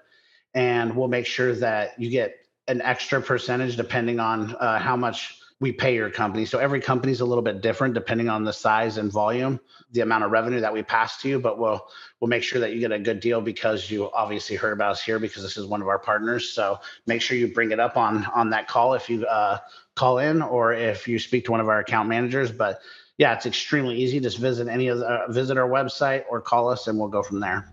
And 0.55 0.95
we'll 0.95 1.09
make 1.09 1.27
sure 1.27 1.55
that 1.57 1.99
you 1.99 2.11
get 2.11 2.37
an 2.69 2.81
extra 2.81 3.21
percentage 3.21 3.77
depending 3.77 4.21
on 4.21 4.55
uh, 4.57 4.79
how 4.79 4.97
much 4.97 5.39
we 5.61 5.73
pay 5.73 5.95
your 5.95 6.11
company. 6.11 6.45
So 6.45 6.59
every 6.59 6.81
company 6.81 7.13
is 7.13 7.21
a 7.21 7.25
little 7.25 7.43
bit 7.43 7.61
different 7.61 7.95
depending 7.95 8.29
on 8.29 8.45
the 8.45 8.53
size 8.53 8.99
and 8.99 9.11
volume, 9.11 9.61
the 9.93 10.01
amount 10.01 10.25
of 10.25 10.31
revenue 10.31 10.61
that 10.61 10.73
we 10.73 10.83
pass 10.83 11.21
to 11.23 11.29
you. 11.29 11.39
But 11.39 11.59
we'll 11.59 11.87
we'll 12.21 12.29
make 12.29 12.43
sure 12.43 12.61
that 12.61 12.73
you 12.73 12.81
get 12.81 12.93
a 12.93 12.99
good 12.99 13.21
deal 13.21 13.41
because 13.41 13.91
you 13.91 14.11
obviously 14.13 14.57
heard 14.57 14.73
about 14.73 14.93
us 14.93 15.03
here 15.03 15.19
because 15.19 15.43
this 15.43 15.57
is 15.57 15.67
one 15.67 15.81
of 15.81 15.89
our 15.89 15.99
partners. 15.99 16.51
So 16.51 16.81
make 17.07 17.23
sure 17.23 17.37
you 17.37 17.53
bring 17.53 17.71
it 17.71 17.81
up 17.81 17.97
on 17.97 18.25
on 18.27 18.51
that 18.51 18.69
call 18.69 18.95
if 18.95 19.09
you 19.09 19.25
uh, 19.27 19.59
call 19.95 20.19
in 20.19 20.43
or 20.43 20.73
if 20.73 21.07
you 21.07 21.19
speak 21.19 21.45
to 21.47 21.53
one 21.53 21.61
of 21.61 21.69
our 21.69 21.79
account 21.79 22.09
managers. 22.09 22.51
But 22.51 22.81
yeah, 23.17 23.35
it's 23.35 23.47
extremely 23.47 23.97
easy. 23.97 24.19
Just 24.19 24.39
visit 24.39 24.67
any 24.67 24.89
of 24.89 24.99
the, 24.99 25.07
uh, 25.07 25.31
visit 25.31 25.57
our 25.57 25.69
website 25.69 26.25
or 26.29 26.41
call 26.41 26.69
us, 26.69 26.89
and 26.89 26.99
we'll 26.99 27.09
go 27.09 27.23
from 27.23 27.39
there. 27.39 27.69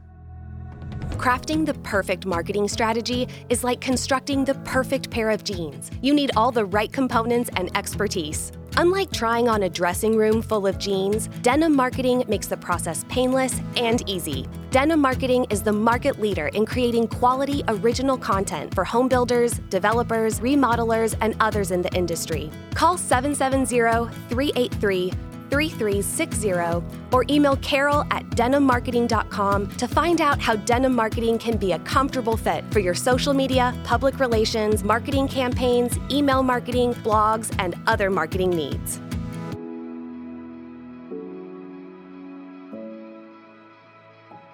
Crafting 1.22 1.68
the 1.68 1.76
perfect 1.84 2.26
marketing 2.26 2.68
strategy 2.68 3.28
is 3.50 3.64
like 3.64 3.80
constructing 3.80 4.44
the 4.44 4.56
perfect 4.66 5.12
pair 5.12 5.30
of 5.30 5.44
jeans. 5.44 5.92
You 6.02 6.16
need 6.16 6.32
all 6.36 6.52
the 6.52 6.66
right 6.66 6.92
components 6.92 7.52
and 7.58 7.70
expertise. 7.78 8.52
Unlike 8.78 9.12
trying 9.12 9.48
on 9.48 9.62
a 9.62 9.70
dressing 9.70 10.18
room 10.18 10.42
full 10.42 10.66
of 10.66 10.80
jeans, 10.80 11.28
denim 11.44 11.76
marketing 11.76 12.24
makes 12.28 12.48
the 12.48 12.58
process 12.58 13.06
painless 13.08 13.62
and 13.78 14.02
easy. 14.10 14.48
Denim 14.72 15.00
Marketing 15.00 15.46
is 15.52 15.62
the 15.62 15.72
market 15.72 16.20
leader 16.20 16.48
in 16.48 16.66
creating 16.66 17.08
quality 17.08 17.62
original 17.68 18.18
content 18.18 18.74
for 18.74 18.84
home 18.84 19.08
builders, 19.08 19.60
developers, 19.70 20.40
remodelers, 20.40 21.16
and 21.22 21.36
others 21.40 21.70
in 21.70 21.84
the 21.84 21.94
industry. 21.94 22.50
Call 22.74 22.98
770 22.98 24.12
383 24.30 25.12
3360 25.52 26.82
or 27.12 27.26
email 27.30 27.56
carol 27.58 28.06
at 28.10 28.28
denimmarketing.com 28.32 29.68
to 29.76 29.88
find 29.88 30.22
out 30.22 30.40
how 30.40 30.56
denim 30.56 30.96
marketing 30.96 31.38
can 31.38 31.58
be 31.58 31.74
a 31.74 31.80
comfortable 31.80 32.38
fit 32.38 32.64
for 32.72 32.80
your 32.80 32.96
social 32.96 33.34
media, 33.34 33.76
public 33.84 34.20
relations, 34.20 34.84
marketing 34.84 35.28
campaigns, 35.28 36.00
email 36.10 36.42
marketing, 36.42 36.94
blogs, 37.04 37.54
and 37.60 37.76
other 37.86 38.10
marketing 38.10 38.50
needs. 38.50 39.02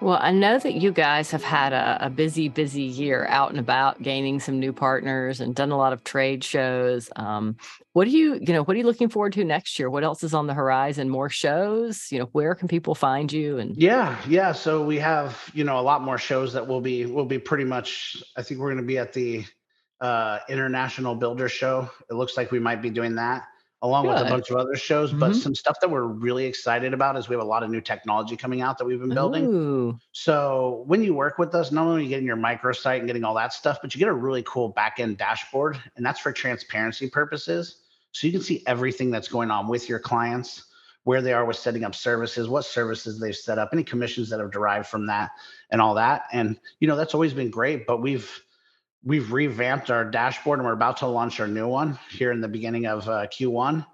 Well, 0.08 0.18
I 0.22 0.30
know 0.30 0.58
that 0.58 0.72
you 0.72 0.90
guys 0.90 1.30
have 1.32 1.42
had 1.42 1.74
a, 1.74 2.06
a, 2.06 2.08
busy, 2.08 2.48
busy 2.48 2.80
year 2.80 3.26
out 3.28 3.50
and 3.50 3.58
about, 3.58 4.00
gaining 4.00 4.40
some 4.40 4.58
new 4.58 4.72
partners 4.72 5.38
and 5.38 5.54
done 5.54 5.70
a 5.70 5.76
lot 5.76 5.92
of 5.92 6.02
trade 6.02 6.42
shows. 6.42 7.10
Um, 7.16 7.58
what 7.92 8.06
do 8.06 8.10
you, 8.12 8.36
you 8.40 8.54
know, 8.54 8.62
what 8.62 8.74
are 8.74 8.78
you 8.78 8.86
looking 8.86 9.10
forward 9.10 9.34
to 9.34 9.44
next 9.44 9.78
year? 9.78 9.90
What 9.90 10.04
else 10.04 10.24
is 10.24 10.32
on 10.32 10.46
the 10.46 10.54
horizon? 10.54 11.10
More 11.10 11.28
shows? 11.28 12.10
You 12.10 12.20
know, 12.20 12.30
where 12.32 12.54
can 12.54 12.68
people 12.68 12.94
find 12.94 13.30
you? 13.30 13.58
And 13.58 13.76
yeah, 13.76 14.18
yeah. 14.26 14.52
So 14.52 14.82
we 14.82 14.98
have, 14.98 15.38
you 15.52 15.64
know, 15.64 15.78
a 15.78 15.82
lot 15.82 16.00
more 16.00 16.16
shows 16.16 16.54
that 16.54 16.66
will 16.66 16.80
be 16.80 17.04
will 17.04 17.26
be 17.26 17.38
pretty 17.38 17.64
much. 17.64 18.16
I 18.34 18.42
think 18.42 18.60
we're 18.60 18.72
going 18.72 18.82
to 18.82 18.88
be 18.88 18.96
at 18.96 19.12
the 19.12 19.44
uh, 20.00 20.38
International 20.48 21.16
Builder 21.16 21.50
Show. 21.50 21.90
It 22.10 22.14
looks 22.14 22.34
like 22.34 22.50
we 22.50 22.60
might 22.60 22.80
be 22.80 22.88
doing 22.88 23.16
that 23.16 23.46
along 23.82 24.06
Good. 24.06 24.14
with 24.14 24.22
a 24.26 24.30
bunch 24.30 24.50
of 24.50 24.56
other 24.56 24.76
shows. 24.76 25.10
Mm-hmm. 25.10 25.20
But 25.20 25.36
some 25.36 25.54
stuff 25.54 25.78
that 25.80 25.90
we're 25.90 26.06
really 26.06 26.46
excited 26.46 26.92
about 26.92 27.16
is 27.16 27.28
we 27.28 27.34
have 27.34 27.42
a 27.42 27.46
lot 27.46 27.62
of 27.62 27.70
new 27.70 27.80
technology 27.80 28.36
coming 28.36 28.60
out 28.60 28.78
that 28.78 28.84
we've 28.84 28.98
been 28.98 29.14
building. 29.14 29.44
Ooh. 29.44 29.98
So 30.12 30.82
when 30.86 31.02
you 31.02 31.14
work 31.14 31.38
with 31.38 31.54
us, 31.54 31.70
not 31.70 31.86
only 31.86 32.00
are 32.00 32.02
you 32.04 32.08
getting 32.08 32.26
your 32.26 32.36
microsite 32.36 32.98
and 32.98 33.06
getting 33.06 33.24
all 33.24 33.34
that 33.34 33.52
stuff, 33.52 33.78
but 33.80 33.94
you 33.94 33.98
get 33.98 34.08
a 34.08 34.12
really 34.12 34.42
cool 34.44 34.68
back 34.68 34.98
end 34.98 35.18
dashboard, 35.18 35.78
and 35.96 36.04
that's 36.04 36.20
for 36.20 36.32
transparency 36.32 37.08
purposes. 37.08 37.82
So 38.12 38.26
you 38.26 38.32
can 38.32 38.42
see 38.42 38.62
everything 38.66 39.10
that's 39.10 39.28
going 39.28 39.50
on 39.50 39.68
with 39.68 39.88
your 39.88 40.00
clients, 40.00 40.64
where 41.04 41.22
they 41.22 41.32
are 41.32 41.44
with 41.44 41.56
setting 41.56 41.84
up 41.84 41.94
services, 41.94 42.48
what 42.48 42.64
services 42.64 43.20
they've 43.20 43.36
set 43.36 43.58
up, 43.58 43.70
any 43.72 43.84
commissions 43.84 44.28
that 44.30 44.40
have 44.40 44.50
derived 44.50 44.86
from 44.86 45.06
that, 45.06 45.30
and 45.70 45.80
all 45.80 45.94
that. 45.94 46.24
And 46.32 46.58
you 46.80 46.88
know 46.88 46.96
that's 46.96 47.14
always 47.14 47.32
been 47.32 47.50
great, 47.50 47.86
but 47.86 48.02
we've 48.02 48.42
we've 49.04 49.32
revamped 49.32 49.90
our 49.90 50.04
dashboard 50.04 50.58
and 50.58 50.66
we're 50.66 50.72
about 50.72 50.98
to 50.98 51.06
launch 51.06 51.40
our 51.40 51.46
new 51.46 51.68
one 51.68 51.98
here 52.10 52.32
in 52.32 52.40
the 52.40 52.48
beginning 52.48 52.86
of 52.86 53.08
uh, 53.08 53.26
Q1. 53.26 53.86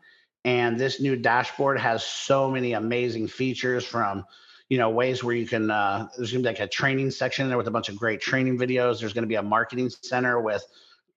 And 0.45 0.79
this 0.79 1.01
new 1.01 1.17
dashboard 1.17 1.79
has 1.79 2.05
so 2.05 2.51
many 2.51 2.73
amazing 2.73 3.29
features 3.29 3.85
from, 3.85 4.25
you 4.69 4.79
know, 4.79 4.91
ways 4.91 5.25
where 5.25 5.35
you 5.35 5.47
can, 5.47 5.71
uh, 5.71 6.09
there's 6.17 6.33
gonna 6.33 6.43
be 6.43 6.49
like 6.49 6.61
a 6.61 6.69
training 6.69 7.11
section 7.11 7.49
there 7.49 7.57
with 7.57 7.69
a 7.69 7.71
bunch 7.71 7.89
of 7.89 7.97
great 7.97 8.21
training 8.21 8.59
videos. 8.59 9.01
There's 9.01 9.13
gonna 9.13 9.27
be 9.27 9.37
a 9.37 9.43
marketing 9.43 9.91
center 9.91 10.41
with 10.41 10.65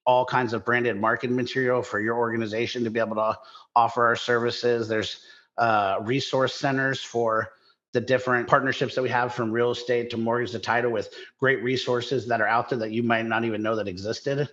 all 0.06 0.26
kinds 0.26 0.54
of 0.54 0.64
branded 0.64 0.96
marketing 0.96 1.36
material 1.36 1.82
for 1.82 2.00
your 2.00 2.18
organization 2.18 2.86
to 2.86 2.90
be 2.90 3.00
able 3.00 3.16
to 3.16 3.38
offer 3.76 4.06
our 4.06 4.16
services. 4.16 4.88
There's 4.88 5.22
uh, 5.58 5.98
resource 6.02 6.54
centers 6.56 7.02
for 7.02 7.52
the 7.98 8.02
different 8.02 8.48
partnerships 8.48 8.94
that 8.94 9.02
we 9.02 9.10
have 9.10 9.34
from 9.34 9.52
real 9.52 9.72
estate 9.72 10.12
to 10.12 10.18
mortgage 10.18 10.52
to 10.52 10.60
title 10.60 10.92
with 10.92 11.12
great 11.40 11.64
resources 11.64 12.28
that 12.28 12.40
are 12.42 12.48
out 12.48 12.70
there 12.70 12.78
that 12.78 12.92
you 12.92 13.02
might 13.02 13.26
not 13.26 13.44
even 13.44 13.64
know 13.64 13.76
that 13.76 13.88
existed. 13.88 14.48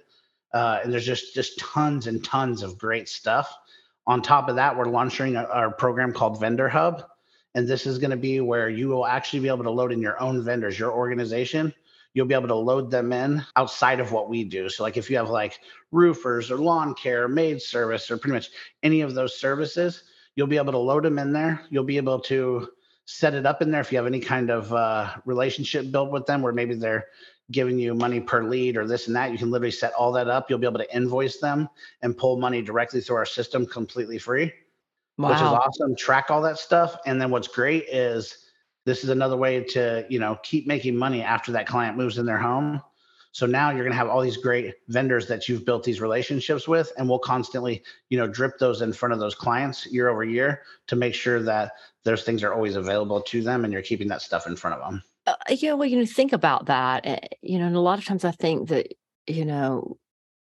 Uh, 0.54 0.80
and 0.82 0.90
there's 0.90 1.04
just 1.04 1.34
just 1.34 1.58
tons 1.58 2.06
and 2.06 2.24
tons 2.24 2.62
of 2.62 2.78
great 2.78 3.06
stuff. 3.06 3.54
On 4.06 4.22
top 4.22 4.48
of 4.48 4.56
that, 4.56 4.78
we're 4.78 4.86
launching 4.86 5.36
our 5.36 5.70
program 5.70 6.10
called 6.10 6.40
Vendor 6.40 6.70
Hub. 6.70 7.04
And 7.54 7.68
this 7.68 7.84
is 7.84 7.98
going 7.98 8.12
to 8.12 8.16
be 8.16 8.40
where 8.40 8.70
you 8.70 8.88
will 8.88 9.04
actually 9.04 9.40
be 9.40 9.48
able 9.48 9.64
to 9.64 9.70
load 9.70 9.92
in 9.92 10.00
your 10.00 10.18
own 10.22 10.42
vendors, 10.42 10.78
your 10.78 10.92
organization. 10.92 11.74
You'll 12.14 12.24
be 12.24 12.34
able 12.34 12.48
to 12.48 12.54
load 12.54 12.90
them 12.90 13.12
in 13.12 13.44
outside 13.56 14.00
of 14.00 14.10
what 14.10 14.30
we 14.30 14.44
do. 14.44 14.70
So, 14.70 14.84
like 14.84 14.96
if 14.96 15.10
you 15.10 15.18
have 15.18 15.28
like 15.28 15.60
roofers 15.92 16.50
or 16.50 16.56
lawn 16.56 16.94
care, 16.94 17.28
maid 17.28 17.60
service, 17.60 18.10
or 18.10 18.16
pretty 18.16 18.36
much 18.36 18.48
any 18.82 19.02
of 19.02 19.12
those 19.12 19.38
services, 19.38 20.04
you'll 20.34 20.46
be 20.46 20.56
able 20.56 20.72
to 20.72 20.78
load 20.78 21.02
them 21.02 21.18
in 21.18 21.34
there. 21.34 21.60
You'll 21.68 21.84
be 21.84 21.98
able 21.98 22.20
to 22.20 22.70
set 23.06 23.34
it 23.34 23.46
up 23.46 23.62
in 23.62 23.70
there 23.70 23.80
if 23.80 23.92
you 23.92 23.98
have 23.98 24.06
any 24.06 24.20
kind 24.20 24.50
of 24.50 24.72
uh, 24.72 25.10
relationship 25.24 25.90
built 25.90 26.10
with 26.10 26.26
them 26.26 26.42
where 26.42 26.52
maybe 26.52 26.74
they're 26.74 27.06
giving 27.50 27.78
you 27.78 27.94
money 27.94 28.20
per 28.20 28.42
lead 28.42 28.76
or 28.76 28.86
this 28.86 29.06
and 29.06 29.14
that 29.14 29.30
you 29.30 29.36
can 29.36 29.50
literally 29.50 29.70
set 29.70 29.92
all 29.92 30.12
that 30.12 30.28
up. 30.28 30.48
You'll 30.48 30.58
be 30.58 30.66
able 30.66 30.78
to 30.78 30.96
invoice 30.96 31.38
them 31.38 31.68
and 32.00 32.16
pull 32.16 32.38
money 32.38 32.62
directly 32.62 33.00
through 33.02 33.16
our 33.16 33.26
system 33.26 33.66
completely 33.66 34.18
free 34.18 34.52
wow. 35.18 35.28
which 35.28 35.36
is 35.36 35.42
awesome. 35.42 35.96
Track 35.96 36.30
all 36.30 36.42
that 36.42 36.58
stuff. 36.58 36.96
And 37.06 37.20
then 37.20 37.30
what's 37.30 37.48
great 37.48 37.84
is 37.88 38.38
this 38.84 39.04
is 39.04 39.10
another 39.10 39.36
way 39.36 39.62
to 39.62 40.06
you 40.08 40.18
know 40.18 40.38
keep 40.42 40.66
making 40.66 40.96
money 40.96 41.22
after 41.22 41.52
that 41.52 41.66
client 41.66 41.96
moves 41.96 42.18
in 42.18 42.26
their 42.26 42.38
home 42.38 42.82
so 43.34 43.46
now 43.46 43.70
you're 43.70 43.80
going 43.80 43.90
to 43.90 43.98
have 43.98 44.08
all 44.08 44.20
these 44.20 44.36
great 44.36 44.76
vendors 44.86 45.26
that 45.26 45.48
you've 45.48 45.64
built 45.64 45.82
these 45.82 46.00
relationships 46.00 46.68
with, 46.68 46.92
and 46.96 47.08
we'll 47.08 47.18
constantly, 47.18 47.82
you 48.08 48.16
know, 48.16 48.28
drip 48.28 48.58
those 48.58 48.80
in 48.80 48.92
front 48.92 49.12
of 49.12 49.18
those 49.18 49.34
clients 49.34 49.86
year 49.86 50.08
over 50.08 50.22
year 50.22 50.62
to 50.86 50.94
make 50.94 51.14
sure 51.14 51.42
that 51.42 51.72
those 52.04 52.22
things 52.22 52.44
are 52.44 52.54
always 52.54 52.76
available 52.76 53.20
to 53.22 53.42
them, 53.42 53.64
and 53.64 53.72
you're 53.72 53.82
keeping 53.82 54.06
that 54.06 54.22
stuff 54.22 54.46
in 54.46 54.54
front 54.54 54.80
of 54.80 54.88
them. 54.88 55.02
Uh, 55.26 55.34
yeah, 55.48 55.72
well, 55.72 55.88
you 55.88 55.98
know, 55.98 56.06
think 56.06 56.32
about 56.32 56.66
that. 56.66 57.04
Eh, 57.04 57.18
you 57.42 57.58
know, 57.58 57.66
and 57.66 57.74
a 57.74 57.80
lot 57.80 57.98
of 57.98 58.04
times 58.04 58.24
I 58.24 58.30
think 58.30 58.68
that 58.68 58.94
you 59.26 59.44
know 59.44 59.98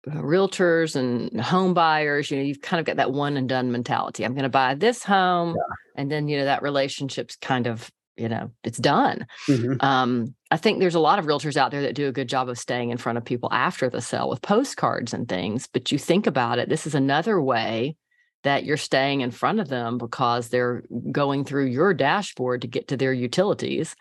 realtors 0.07 0.97
and 0.97 1.39
home 1.39 1.75
buyers, 1.75 2.31
you 2.31 2.39
know, 2.39 2.43
you've 2.43 2.63
kind 2.63 2.81
of 2.81 2.87
got 2.87 2.97
that 2.97 3.13
one 3.13 3.37
and 3.37 3.51
done 3.51 3.71
mentality. 3.71 4.25
I'm 4.25 4.33
going 4.33 4.45
to 4.45 4.49
buy 4.49 4.75
this 4.75 5.05
home, 5.05 5.51
yeah. 5.51 5.75
and 5.95 6.11
then 6.11 6.27
you 6.27 6.39
know 6.39 6.47
that 6.47 6.63
relationship's 6.63 7.37
kind 7.37 7.67
of 7.67 7.91
you 8.17 8.29
know 8.29 8.51
it's 8.65 8.79
done 8.79 9.27
mm-hmm. 9.47 9.75
um, 9.81 10.35
i 10.51 10.57
think 10.57 10.79
there's 10.79 10.95
a 10.95 11.01
lot 11.01 11.19
of 11.19 11.27
realtors 11.27 11.57
out 11.57 11.71
there 11.71 11.83
that 11.83 11.95
do 11.95 12.09
a 12.09 12.13
good 12.13 12.29
job 12.29 12.49
of 12.49 12.59
staying 12.59 12.91
in 12.91 12.99
front 12.99 13.19
of 13.19 13.25
people 13.25 13.49
after 13.53 13.89
the 13.89 14.01
sale 14.01 14.29
with 14.29 14.43
postcards 14.43 15.13
and 15.13 15.29
things 15.29 15.67
but 15.67 15.93
you 15.93 15.99
think 15.99 16.27
about 16.27 16.59
it 16.59 16.69
this 16.69 16.87
is 16.87 16.95
another 16.95 17.41
way 17.41 17.97
that 18.45 18.65
you're 18.65 18.77
staying 18.77 19.21
in 19.21 19.31
front 19.31 19.59
of 19.59 19.69
them 19.69 19.99
because 19.99 20.49
they're 20.49 20.83
going 21.11 21.45
through 21.45 21.67
your 21.67 21.93
dashboard 21.93 22.63
to 22.63 22.69
get 22.69 22.89
to 22.89 22.97
their 22.97 23.13
utilities 23.13 23.95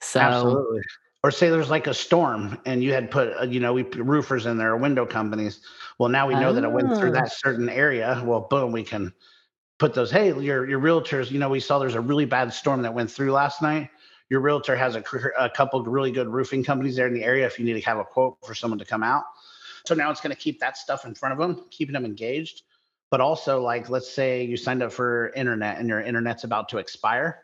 so 0.00 0.20
absolutely 0.20 0.80
or 1.22 1.30
say 1.30 1.48
there's 1.48 1.70
like 1.70 1.86
a 1.86 1.94
storm 1.94 2.58
and 2.66 2.82
you 2.82 2.92
had 2.92 3.10
put 3.10 3.32
uh, 3.38 3.44
you 3.44 3.60
know 3.60 3.72
we 3.72 3.82
roofers 3.82 4.46
in 4.46 4.56
there 4.56 4.76
window 4.76 5.06
companies 5.06 5.60
well 5.98 6.08
now 6.08 6.26
we 6.26 6.34
know 6.34 6.48
oh. 6.48 6.52
that 6.52 6.64
it 6.64 6.72
went 6.72 6.88
through 6.96 7.10
ah. 7.10 7.20
that 7.20 7.32
certain 7.32 7.68
area 7.68 8.22
well 8.24 8.46
boom 8.50 8.72
we 8.72 8.82
can 8.82 9.12
put 9.78 9.94
those, 9.94 10.10
hey, 10.10 10.28
your 10.28 10.68
your 10.68 10.80
realtors, 10.80 11.30
you 11.30 11.38
know, 11.38 11.48
we 11.48 11.60
saw 11.60 11.78
there's 11.78 11.94
a 11.94 12.00
really 12.00 12.24
bad 12.24 12.52
storm 12.52 12.82
that 12.82 12.94
went 12.94 13.10
through 13.10 13.32
last 13.32 13.62
night. 13.62 13.90
Your 14.30 14.40
realtor 14.40 14.74
has 14.76 14.96
a, 14.96 15.04
a 15.38 15.50
couple 15.50 15.82
really 15.82 16.10
good 16.10 16.28
roofing 16.28 16.64
companies 16.64 16.96
there 16.96 17.06
in 17.06 17.14
the 17.14 17.24
area 17.24 17.46
if 17.46 17.58
you 17.58 17.64
need 17.64 17.74
to 17.74 17.80
have 17.82 17.98
a 17.98 18.04
quote 18.04 18.38
for 18.44 18.54
someone 18.54 18.78
to 18.78 18.84
come 18.84 19.02
out. 19.02 19.24
So 19.86 19.94
now 19.94 20.10
it's 20.10 20.20
going 20.20 20.34
to 20.34 20.40
keep 20.40 20.60
that 20.60 20.76
stuff 20.76 21.04
in 21.04 21.14
front 21.14 21.34
of 21.34 21.38
them, 21.38 21.66
keeping 21.70 21.92
them 21.92 22.04
engaged. 22.04 22.62
But 23.10 23.20
also, 23.20 23.62
like, 23.62 23.90
let's 23.90 24.10
say 24.10 24.44
you 24.44 24.56
signed 24.56 24.82
up 24.82 24.92
for 24.92 25.28
internet 25.36 25.78
and 25.78 25.88
your 25.88 26.00
internet's 26.00 26.44
about 26.44 26.70
to 26.70 26.78
expire. 26.78 27.42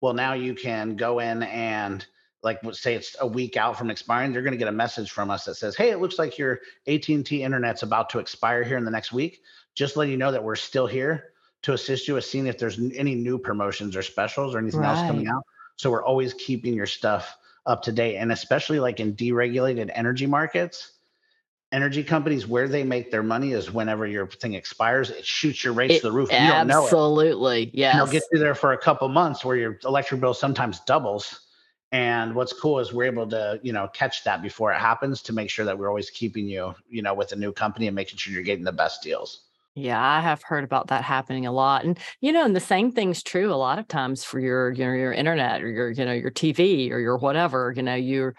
Well, 0.00 0.12
now 0.12 0.34
you 0.34 0.54
can 0.54 0.96
go 0.96 1.20
in 1.20 1.44
and 1.44 2.04
like 2.42 2.58
say 2.72 2.94
it's 2.94 3.14
a 3.20 3.26
week 3.26 3.56
out 3.56 3.78
from 3.78 3.88
expiring 3.88 4.32
you're 4.32 4.42
going 4.42 4.50
to 4.50 4.58
get 4.58 4.66
a 4.66 4.72
message 4.72 5.12
from 5.12 5.30
us 5.30 5.44
that 5.44 5.54
says 5.54 5.76
hey 5.76 5.90
it 5.90 6.00
looks 6.00 6.18
like 6.18 6.38
your 6.38 6.58
at&t 6.88 7.40
internet's 7.40 7.84
about 7.84 8.10
to 8.10 8.18
expire 8.18 8.64
here 8.64 8.76
in 8.76 8.84
the 8.84 8.90
next 8.90 9.12
week 9.12 9.42
just 9.76 9.96
letting 9.96 10.10
you 10.10 10.18
know 10.18 10.32
that 10.32 10.42
we're 10.42 10.56
still 10.56 10.88
here 10.88 11.32
to 11.62 11.72
assist 11.72 12.08
you 12.08 12.14
with 12.14 12.24
seeing 12.24 12.46
if 12.46 12.58
there's 12.58 12.78
any 12.94 13.14
new 13.14 13.38
promotions 13.38 13.96
or 13.96 14.02
specials 14.02 14.54
or 14.54 14.58
anything 14.58 14.80
right. 14.80 14.96
else 14.96 15.06
coming 15.06 15.28
out. 15.28 15.44
So 15.76 15.90
we're 15.90 16.04
always 16.04 16.34
keeping 16.34 16.74
your 16.74 16.86
stuff 16.86 17.36
up 17.66 17.82
to 17.84 17.92
date. 17.92 18.16
And 18.16 18.32
especially 18.32 18.80
like 18.80 19.00
in 19.00 19.14
deregulated 19.14 19.90
energy 19.94 20.26
markets, 20.26 20.92
energy 21.70 22.04
companies 22.04 22.46
where 22.46 22.68
they 22.68 22.84
make 22.84 23.10
their 23.10 23.22
money 23.22 23.52
is 23.52 23.72
whenever 23.72 24.06
your 24.06 24.26
thing 24.26 24.54
expires, 24.54 25.10
it 25.10 25.24
shoots 25.24 25.64
your 25.64 25.72
rates 25.72 25.94
It- 25.94 26.00
to 26.00 26.06
the 26.08 26.12
roof. 26.12 26.30
You 26.30 26.38
don't 26.38 26.66
know 26.66 26.82
it. 26.82 26.84
absolutely. 26.84 27.70
Yeah. 27.72 27.92
And 27.92 28.00
they'll 28.00 28.12
get 28.12 28.24
you 28.32 28.38
there 28.38 28.54
for 28.54 28.72
a 28.72 28.78
couple 28.78 29.08
months 29.08 29.44
where 29.44 29.56
your 29.56 29.78
electric 29.84 30.20
bill 30.20 30.34
sometimes 30.34 30.80
doubles. 30.80 31.40
And 31.92 32.34
what's 32.34 32.54
cool 32.54 32.78
is 32.78 32.92
we're 32.92 33.04
able 33.04 33.28
to, 33.28 33.60
you 33.62 33.72
know, 33.72 33.86
catch 33.88 34.24
that 34.24 34.40
before 34.42 34.72
it 34.72 34.78
happens 34.78 35.20
to 35.22 35.32
make 35.34 35.50
sure 35.50 35.66
that 35.66 35.76
we're 35.78 35.88
always 35.88 36.08
keeping 36.08 36.46
you, 36.46 36.74
you 36.88 37.02
know, 37.02 37.12
with 37.12 37.32
a 37.32 37.36
new 37.36 37.52
company 37.52 37.86
and 37.86 37.94
making 37.94 38.16
sure 38.16 38.32
you're 38.32 38.42
getting 38.42 38.64
the 38.64 38.72
best 38.72 39.02
deals. 39.02 39.40
Yeah, 39.74 40.02
I 40.02 40.20
have 40.20 40.42
heard 40.42 40.64
about 40.64 40.88
that 40.88 41.02
happening 41.02 41.46
a 41.46 41.52
lot. 41.52 41.84
And 41.84 41.98
you 42.20 42.30
know, 42.32 42.44
and 42.44 42.54
the 42.54 42.60
same 42.60 42.92
thing's 42.92 43.22
true 43.22 43.52
a 43.52 43.56
lot 43.56 43.78
of 43.78 43.88
times 43.88 44.22
for 44.22 44.38
your, 44.38 44.70
you 44.72 44.84
know, 44.84 44.92
your 44.92 45.12
internet 45.12 45.62
or 45.62 45.70
your, 45.70 45.90
you 45.90 46.04
know, 46.04 46.12
your 46.12 46.30
TV 46.30 46.90
or 46.90 46.98
your 46.98 47.16
whatever, 47.16 47.72
you 47.74 47.82
know, 47.82 47.94
you're 47.94 48.34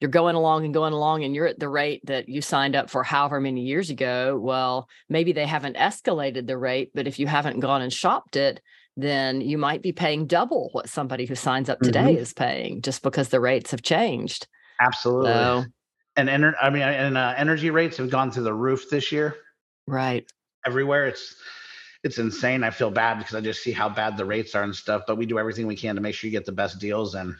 you're 0.00 0.10
going 0.10 0.36
along 0.36 0.66
and 0.66 0.74
going 0.74 0.92
along 0.92 1.24
and 1.24 1.34
you're 1.34 1.46
at 1.46 1.58
the 1.58 1.68
rate 1.68 2.04
that 2.04 2.28
you 2.28 2.42
signed 2.42 2.76
up 2.76 2.90
for 2.90 3.02
however 3.02 3.40
many 3.40 3.62
years 3.62 3.88
ago. 3.88 4.38
Well, 4.38 4.88
maybe 5.08 5.32
they 5.32 5.46
haven't 5.46 5.76
escalated 5.76 6.46
the 6.46 6.58
rate, 6.58 6.90
but 6.94 7.06
if 7.06 7.18
you 7.18 7.26
haven't 7.26 7.60
gone 7.60 7.80
and 7.80 7.92
shopped 7.92 8.36
it, 8.36 8.60
then 8.96 9.40
you 9.40 9.56
might 9.56 9.82
be 9.82 9.92
paying 9.92 10.26
double 10.26 10.68
what 10.72 10.90
somebody 10.90 11.24
who 11.24 11.34
signs 11.34 11.70
up 11.70 11.80
today 11.80 12.16
is 12.16 12.34
paying 12.34 12.82
just 12.82 13.02
because 13.02 13.30
the 13.30 13.40
rates 13.40 13.70
have 13.70 13.82
changed. 13.82 14.46
Absolutely. 14.80 15.30
So, 15.32 15.64
And 16.16 16.28
ener- 16.28 16.56
I 16.60 16.68
mean, 16.68 16.82
and 16.82 17.16
uh, 17.16 17.34
energy 17.36 17.70
rates 17.70 17.96
have 17.96 18.10
gone 18.10 18.30
through 18.30 18.44
the 18.44 18.54
roof 18.54 18.90
this 18.90 19.10
year 19.10 19.36
right. 19.86 20.30
Everywhere. 20.66 21.06
It's 21.06 21.36
it's 22.02 22.18
insane. 22.18 22.62
I 22.62 22.70
feel 22.70 22.90
bad 22.90 23.18
because 23.18 23.34
I 23.34 23.40
just 23.40 23.62
see 23.62 23.72
how 23.72 23.88
bad 23.88 24.16
the 24.16 24.24
rates 24.24 24.54
are 24.54 24.62
and 24.62 24.74
stuff. 24.74 25.02
But 25.06 25.16
we 25.16 25.26
do 25.26 25.38
everything 25.38 25.66
we 25.66 25.76
can 25.76 25.94
to 25.94 26.00
make 26.02 26.14
sure 26.14 26.28
you 26.28 26.32
get 26.32 26.44
the 26.44 26.52
best 26.52 26.78
deals. 26.78 27.14
And 27.14 27.34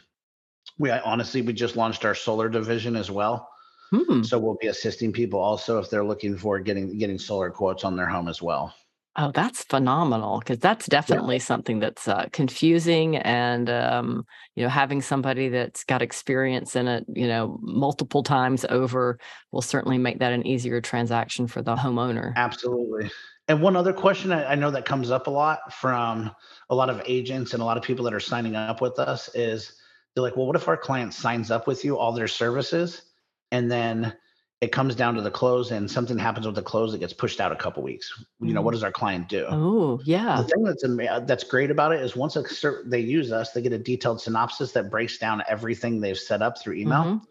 we 0.79 0.91
I- 0.91 1.01
honestly, 1.01 1.41
we 1.41 1.53
just 1.53 1.75
launched 1.75 2.05
our 2.05 2.15
solar 2.15 2.49
division 2.49 2.95
as 2.95 3.11
well. 3.11 3.49
Hmm. 3.91 4.23
So 4.23 4.39
we'll 4.39 4.57
be 4.59 4.67
assisting 4.67 5.13
people 5.13 5.39
also 5.39 5.77
if 5.77 5.89
they're 5.89 6.03
looking 6.03 6.37
for 6.37 6.59
getting 6.59 6.97
getting 6.97 7.19
solar 7.19 7.51
quotes 7.51 7.83
on 7.83 7.95
their 7.95 8.07
home 8.07 8.27
as 8.27 8.41
well. 8.41 8.73
Oh, 9.17 9.31
that's 9.33 9.63
phenomenal 9.63 10.39
because 10.39 10.59
that's 10.59 10.87
definitely 10.87 11.39
something 11.39 11.79
that's 11.79 12.05
uh, 12.07 12.25
confusing, 12.33 13.15
and 13.15 13.69
um, 13.69 14.25
you 14.55 14.63
know, 14.63 14.69
having 14.69 15.01
somebody 15.01 15.47
that's 15.47 15.85
got 15.85 16.01
experience 16.01 16.75
in 16.75 16.89
it, 16.89 17.05
you 17.07 17.27
know, 17.27 17.57
multiple 17.61 18.23
times 18.23 18.65
over 18.69 19.17
will 19.53 19.61
certainly 19.61 19.97
make 19.97 20.19
that 20.19 20.33
an 20.33 20.45
easier 20.45 20.81
transaction 20.81 21.47
for 21.47 21.61
the 21.61 21.77
homeowner. 21.77 22.33
Absolutely. 22.35 23.09
And 23.47 23.61
one 23.61 23.75
other 23.75 23.93
question 23.93 24.33
I, 24.33 24.51
I 24.51 24.55
know 24.55 24.71
that 24.71 24.85
comes 24.85 25.11
up 25.11 25.27
a 25.27 25.31
lot 25.31 25.71
from 25.73 26.31
a 26.69 26.75
lot 26.75 26.89
of 26.89 27.01
agents 27.05 27.53
and 27.53 27.61
a 27.61 27.65
lot 27.65 27.77
of 27.77 27.83
people 27.83 28.03
that 28.05 28.13
are 28.13 28.19
signing 28.19 28.55
up 28.55 28.81
with 28.81 28.99
us 28.99 29.29
is 29.33 29.75
they're 30.13 30.23
like, 30.23 30.35
well, 30.35 30.47
what 30.47 30.55
if 30.55 30.67
our 30.67 30.77
client 30.77 31.13
signs 31.13 31.51
up 31.51 31.67
with 31.67 31.85
you, 31.85 31.97
all 31.97 32.11
their 32.11 32.27
services, 32.27 33.03
and 33.51 33.71
then 33.71 34.13
it 34.61 34.71
comes 34.71 34.95
down 34.95 35.15
to 35.15 35.21
the 35.21 35.31
close 35.31 35.71
and 35.71 35.89
something 35.89 36.17
happens 36.17 36.45
with 36.45 36.55
the 36.55 36.61
close 36.61 36.91
that 36.91 36.99
gets 36.99 37.13
pushed 37.13 37.41
out 37.41 37.51
a 37.51 37.55
couple 37.55 37.83
weeks? 37.83 38.11
You 38.39 38.53
know, 38.53 38.61
what 38.61 38.71
does 38.71 38.83
our 38.83 38.91
client 38.91 39.27
do? 39.27 39.45
Oh, 39.49 39.99
yeah. 40.05 40.41
The 40.41 40.47
thing 40.47 40.63
that's 40.63 41.27
that's 41.27 41.43
great 41.43 41.71
about 41.71 41.91
it 41.91 42.01
is 42.01 42.15
once 42.15 42.35
a 42.35 42.47
cer- 42.47 42.83
they 42.85 42.99
use 42.99 43.31
us, 43.31 43.51
they 43.51 43.61
get 43.61 43.73
a 43.73 43.77
detailed 43.77 44.21
synopsis 44.21 44.71
that 44.71 44.89
breaks 44.89 45.17
down 45.17 45.43
everything 45.47 45.99
they've 45.99 46.17
set 46.17 46.41
up 46.41 46.59
through 46.59 46.75
email. 46.75 47.03
Mhm. 47.03 47.21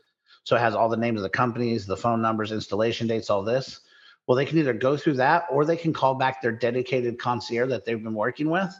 So 0.45 0.57
it 0.57 0.61
has 0.61 0.75
all 0.75 0.91
the 0.91 0.97
names 0.99 1.19
of 1.19 1.23
the 1.23 1.31
companies, 1.31 1.87
the 1.87 1.97
phone 1.97 2.21
numbers, 2.21 2.53
installation 2.53 3.07
dates, 3.07 3.31
all 3.31 3.43
this. 3.43 3.81
Well, 4.27 4.37
they 4.37 4.45
can 4.45 4.59
either 4.59 4.75
go 4.75 4.97
through 4.97 5.15
that 5.15 5.47
or 5.51 5.65
they 5.65 5.77
can 5.77 5.93
call 5.93 6.15
back 6.15 6.43
their 6.43 6.53
dedicated 6.53 7.19
concierge 7.19 7.71
that 7.71 7.85
they've 7.85 8.03
been 8.03 8.15
working 8.15 8.51
with 8.51 8.75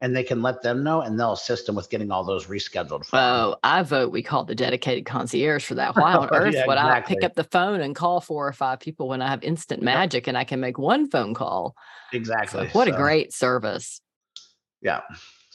and 0.00 0.14
they 0.14 0.22
can 0.22 0.42
let 0.42 0.62
them 0.62 0.82
know 0.84 1.00
and 1.00 1.18
they'll 1.18 1.32
assist 1.32 1.66
them 1.66 1.74
with 1.74 1.88
getting 1.88 2.10
all 2.10 2.22
those 2.24 2.46
rescheduled. 2.46 3.08
them. 3.10 3.20
Oh, 3.20 3.56
I 3.62 3.82
vote 3.82 4.12
we 4.12 4.22
call 4.22 4.44
the 4.44 4.54
dedicated 4.54 5.06
concierge 5.06 5.64
for 5.64 5.74
that. 5.76 5.96
Why 5.96 6.14
on 6.14 6.28
earth 6.32 6.54
Yeah, 6.54 6.66
would 6.66 6.76
I 6.78 7.00
pick 7.00 7.24
up 7.24 7.34
the 7.34 7.44
phone 7.44 7.80
and 7.80 7.94
call 7.96 8.20
four 8.20 8.46
or 8.46 8.52
five 8.52 8.80
people 8.80 9.08
when 9.08 9.22
I 9.22 9.28
have 9.28 9.42
instant 9.42 9.80
Yep. 9.80 9.84
magic 9.84 10.26
and 10.26 10.36
I 10.36 10.44
can 10.44 10.60
make 10.60 10.78
one 10.78 11.08
phone 11.08 11.32
call? 11.34 11.74
So 12.12 12.16
exactly. 12.18 12.68
what 12.72 12.88
a 12.88 12.92
great 12.92 13.32
service. 13.32 14.00
Yeah. 14.82 15.00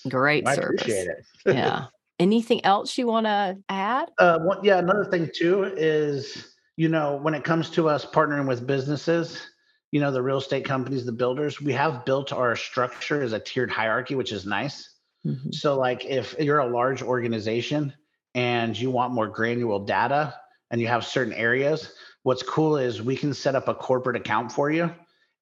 Great 0.10 0.48
I 0.48 0.56
service. 0.56 0.82
appreciate 0.82 1.08
it. 1.08 1.26
yeah. 1.56 1.86
Anything 2.20 2.63
else 2.66 2.98
you 2.98 3.08
want 3.08 3.26
to 3.28 3.58
add? 3.70 4.10
Uh, 4.18 4.39
one, 4.39 4.63
yeah, 4.63 4.80
another 4.80 5.06
thing 5.06 5.30
too 5.34 5.63
is, 5.78 6.56
you 6.78 6.89
know, 6.89 7.18
when 7.18 7.34
it 7.36 7.44
comes 7.44 7.70
to 7.72 7.88
us 7.89 8.06
partnering 8.06 8.48
with 8.48 8.66
businesses, 8.66 9.51
you 9.92 10.00
know, 10.00 10.12
the 10.12 10.22
real 10.22 10.38
estate 10.38 10.66
companies, 10.66 11.06
the 11.06 11.12
builders, 11.12 11.62
we 11.62 11.74
have 11.74 12.06
built 12.06 12.32
our 12.34 12.56
structure 12.56 13.22
as 13.22 13.34
a 13.34 13.40
tiered 13.40 13.70
hierarchy, 13.70 14.16
which 14.16 14.32
is 14.32 14.46
nice. 14.46 14.96
Mhm. 15.26 15.54
So, 15.54 15.78
like, 15.78 16.06
if 16.06 16.36
you're 16.40 16.60
a 16.60 16.70
large 16.70 17.02
organization 17.04 17.94
and 18.34 18.78
you 18.78 18.90
want 18.90 19.14
more 19.14 19.28
granular 19.28 19.86
data 19.86 20.34
and 20.72 20.80
you 20.80 20.88
have 20.88 21.06
certain 21.06 21.34
areas, 21.34 21.94
what's 22.24 22.44
cool 22.44 22.78
is 22.78 23.02
we 23.02 23.16
can 23.16 23.34
set 23.34 23.56
up 23.56 23.68
a 23.68 23.76
corporate 23.76 24.16
account 24.16 24.52
for 24.52 24.72
you. 24.72 24.92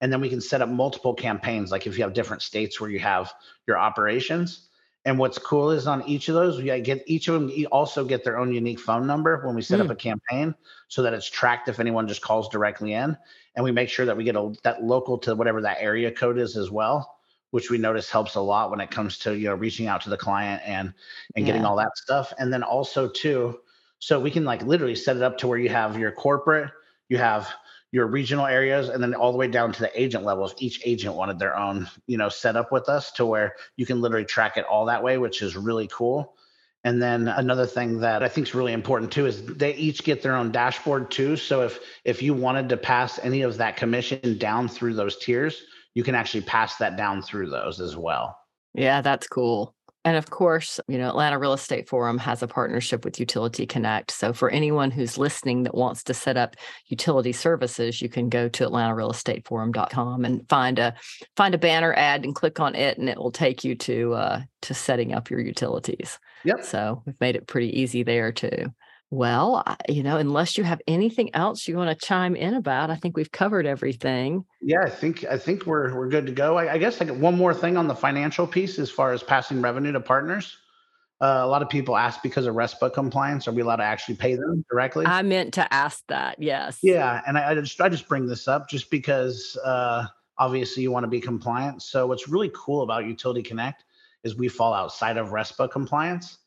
And 0.02 0.12
then 0.14 0.22
we 0.22 0.30
can 0.30 0.40
set 0.40 0.62
up 0.62 0.70
multiple 0.70 1.14
campaigns, 1.14 1.72
like 1.72 1.86
if 1.86 1.98
you 1.98 2.04
have 2.04 2.14
different 2.14 2.42
states 2.42 2.80
where 2.80 2.90
you 2.90 3.00
have 3.00 3.34
your 3.68 3.78
operations. 3.78 4.70
And 5.06 5.20
what's 5.20 5.38
cool 5.38 5.72
is 5.72 5.88
on 5.88 6.08
each 6.08 6.30
of 6.30 6.36
those, 6.36 6.58
we 6.58 6.80
get 6.82 7.04
each 7.06 7.28
of 7.28 7.34
them 7.34 7.66
also 7.72 8.06
get 8.06 8.24
their 8.24 8.38
own 8.38 8.54
unique 8.54 8.80
phone 8.80 9.06
number 9.06 9.46
when 9.46 9.56
we 9.56 9.62
set 9.62 9.82
up 9.82 9.90
a 9.90 9.96
campaign 9.96 10.56
so 10.88 11.02
that 11.04 11.14
it's 11.14 11.30
tracked 11.30 11.68
if 11.68 11.80
anyone 11.80 12.08
just 12.08 12.22
calls 12.22 12.48
directly 12.50 12.94
in. 12.94 13.18
And 13.60 13.65
we 13.65 13.74
make 13.74 13.89
sure 13.89 14.06
that 14.06 14.15
we 14.15 14.24
get 14.24 14.38
a, 14.38 14.54
that 14.63 14.84
local 14.84 15.17
to 15.17 15.36
whatever 15.36 15.62
that 15.63 15.82
area 15.82 16.13
code 16.13 16.38
is 16.38 16.56
as 16.56 16.72
well 16.72 17.19
which 17.52 17.69
we 17.69 17.78
notice 17.78 18.10
helps 18.10 18.36
a 18.36 18.39
lot 18.39 18.69
when 18.69 18.80
it 18.80 18.89
comes 18.89 19.17
to 19.17 19.36
you 19.38 19.48
know 19.48 19.56
reaching 19.56 19.88
out 19.88 20.00
to 20.02 20.10
the 20.10 20.15
client 20.15 20.62
and 20.65 20.93
and 21.36 21.45
getting 21.45 21.65
all 21.65 21.76
that 21.76 21.98
stuff. 21.98 22.32
And 22.38 22.54
then 22.54 22.63
also 22.63 23.10
too 23.10 23.60
so 24.00 24.17
we 24.17 24.32
can 24.32 24.45
like 24.45 24.63
literally 24.63 24.95
set 24.95 25.17
it 25.17 25.24
up 25.24 25.38
to 25.39 25.48
where 25.48 25.58
you 25.58 25.67
have 25.67 26.00
your 26.00 26.12
corporate 26.12 26.72
you 27.10 27.17
have 27.17 27.50
your 27.91 28.08
regional 28.08 28.45
areas 28.45 28.88
and 28.88 29.04
then 29.04 29.13
all 29.13 29.34
the 29.34 29.38
way 29.38 29.50
down 29.50 29.74
to 29.74 29.82
the 29.82 30.02
agent 30.02 30.24
level 30.24 30.45
if 30.45 30.54
each 30.60 30.80
agent 30.86 31.15
wanted 31.15 31.38
their 31.38 31.58
own 31.58 31.89
you 32.08 32.17
know 32.17 32.30
setup 32.30 32.72
with 32.72 32.88
us 32.88 33.12
to 33.12 33.26
where 33.26 33.56
you 33.76 33.86
can 33.86 34.00
literally 34.00 34.26
track 34.26 34.56
it 34.56 34.63
all 34.63 34.86
that 34.86 35.04
way 35.04 35.17
which 35.17 35.41
is 35.41 35.58
really 35.58 35.89
cool 35.91 36.34
and 36.84 37.02
then 37.02 37.28
another 37.28 37.65
thing 37.65 38.00
that 38.00 38.24
I 38.24 38.30
think 38.30 38.48
is 38.48 38.56
really 38.56 38.74
important 38.74 39.12
too 39.12 39.26
is 39.26 39.46
they 39.46 39.74
each 39.76 40.04
get 40.04 40.22
their 40.22 40.36
own 40.36 40.52
dashboard 40.52 41.12
too. 41.12 41.36
So 41.36 41.62
if 41.62 41.80
if 42.06 42.22
you 42.22 42.34
wanted 42.34 42.70
to 42.70 42.78
pass 42.78 43.20
any 43.20 43.42
of 43.42 43.58
that 43.58 43.76
commission 43.76 44.38
down 44.38 44.68
through 44.68 44.94
those 44.94 45.18
tiers, 45.18 45.62
you 45.94 46.04
can 46.04 46.15
actually 46.15 46.42
pass 46.42 46.78
that 46.78 46.96
down 46.96 47.22
through 47.22 47.50
those 47.50 47.82
as 47.82 47.98
well. 47.98 48.38
Yeah, 48.74 49.02
that's 49.02 49.28
cool. 49.28 49.76
And 50.06 50.16
of 50.16 50.30
course, 50.30 50.80
you 50.88 50.98
know, 50.98 51.10
Atlanta 51.10 51.38
Real 51.38 51.54
Estate 51.54 51.90
Forum 51.90 52.18
has 52.20 52.42
a 52.42 52.48
partnership 52.48 53.04
with 53.04 53.20
Utility 53.20 53.66
Connect. 53.66 54.12
So 54.12 54.32
for 54.32 54.50
anyone 54.50 54.92
who's 54.92 55.18
listening 55.18 55.64
that 55.64 55.76
wants 55.76 56.04
to 56.06 56.14
set 56.14 56.38
up 56.38 56.56
utility 56.88 57.34
services, 57.34 58.02
you 58.02 58.08
can 58.08 58.30
go 58.30 58.48
to 58.48 58.66
atlantarealestateforum.com 58.66 60.24
and 60.24 60.48
find 60.48 60.80
a 60.80 60.96
find 61.36 61.54
a 61.54 61.58
banner 61.58 61.94
ad 61.94 62.24
and 62.24 62.34
click 62.34 62.60
on 62.62 62.76
it 62.76 62.98
and 62.98 63.10
it 63.10 63.18
will 63.18 63.32
take 63.32 63.64
you 63.64 63.76
to 63.76 64.14
uh 64.14 64.42
to 64.62 64.74
setting 64.74 65.14
up 65.14 65.30
your 65.30 65.42
utilities. 65.42 66.18
Yep. 66.46 66.64
So 66.64 67.04
we've 67.06 67.20
made 67.20 67.36
it 67.36 67.48
pretty 67.48 67.82
easy 67.82 68.04
there 68.04 68.32
too. 68.32 68.74
Well, 69.12 69.63
you 69.88 70.04
know, 70.04 70.17
unless 70.17 70.58
you 70.58 70.63
have 70.63 70.82
anything 70.88 71.34
else 71.34 71.67
you 71.67 71.76
want 71.78 71.89
to 71.89 72.06
chime 72.06 72.36
in 72.36 72.54
about, 72.54 72.91
I 72.91 72.95
think 72.95 73.17
we've 73.17 73.32
covered 73.32 73.65
everything. 73.65 74.45
Yeah, 74.62 74.84
I 74.84 74.89
think 74.89 75.26
I 75.26 75.38
think 75.38 75.65
we're 75.65 75.95
we're 75.95 76.10
good 76.10 76.28
to 76.28 76.32
go. 76.32 76.58
I, 76.58 76.74
I 76.74 76.78
guess 76.78 77.02
I 77.02 77.06
got 77.06 77.17
one 77.17 77.36
more 77.36 77.54
thing 77.54 77.76
on 77.76 77.88
the 77.88 77.95
financial 77.95 78.45
piece 78.45 78.78
as 78.78 78.91
far 78.91 79.12
as 79.12 79.24
passing 79.24 79.62
revenue 79.62 79.91
to 79.93 80.00
partners. 80.00 80.58
Uh, 81.22 81.41
a 81.41 81.48
lot 81.48 81.62
of 81.62 81.69
people 81.69 81.98
ask 81.98 82.22
because 82.22 82.45
of 82.45 82.56
RESPA 82.56 82.93
compliance, 82.93 83.45
are 83.48 83.52
we 83.52 83.62
allowed 83.62 83.78
to 83.78 83.84
actually 83.84 84.15
pay 84.15 84.36
them 84.36 84.63
directly? 84.69 85.06
I 85.06 85.22
meant 85.22 85.56
to 85.56 85.74
ask 85.74 86.02
that. 86.08 86.41
Yes. 86.41 86.80
Yeah, 86.82 87.22
and 87.28 87.38
I, 87.38 87.52
I 87.52 87.56
just 87.56 87.82
I 87.82 87.89
just 87.89 88.08
bring 88.08 88.28
this 88.28 88.48
up 88.48 88.69
just 88.69 88.91
because 88.91 89.58
uh, 89.65 90.06
obviously 90.38 90.84
you 90.84 90.91
want 90.91 91.04
to 91.04 91.10
be 91.10 91.19
compliant. 91.19 91.82
So 91.82 92.06
what's 92.06 92.30
really 92.30 92.52
cool 92.54 92.84
about 92.84 93.06
Utility 93.06 93.41
Connect 93.41 93.84
is 94.24 94.36
we 94.36 94.48
fall 94.48 94.74
outside 94.74 95.17
of 95.17 95.30
RESPA 95.30 95.72
compliance 95.72 96.38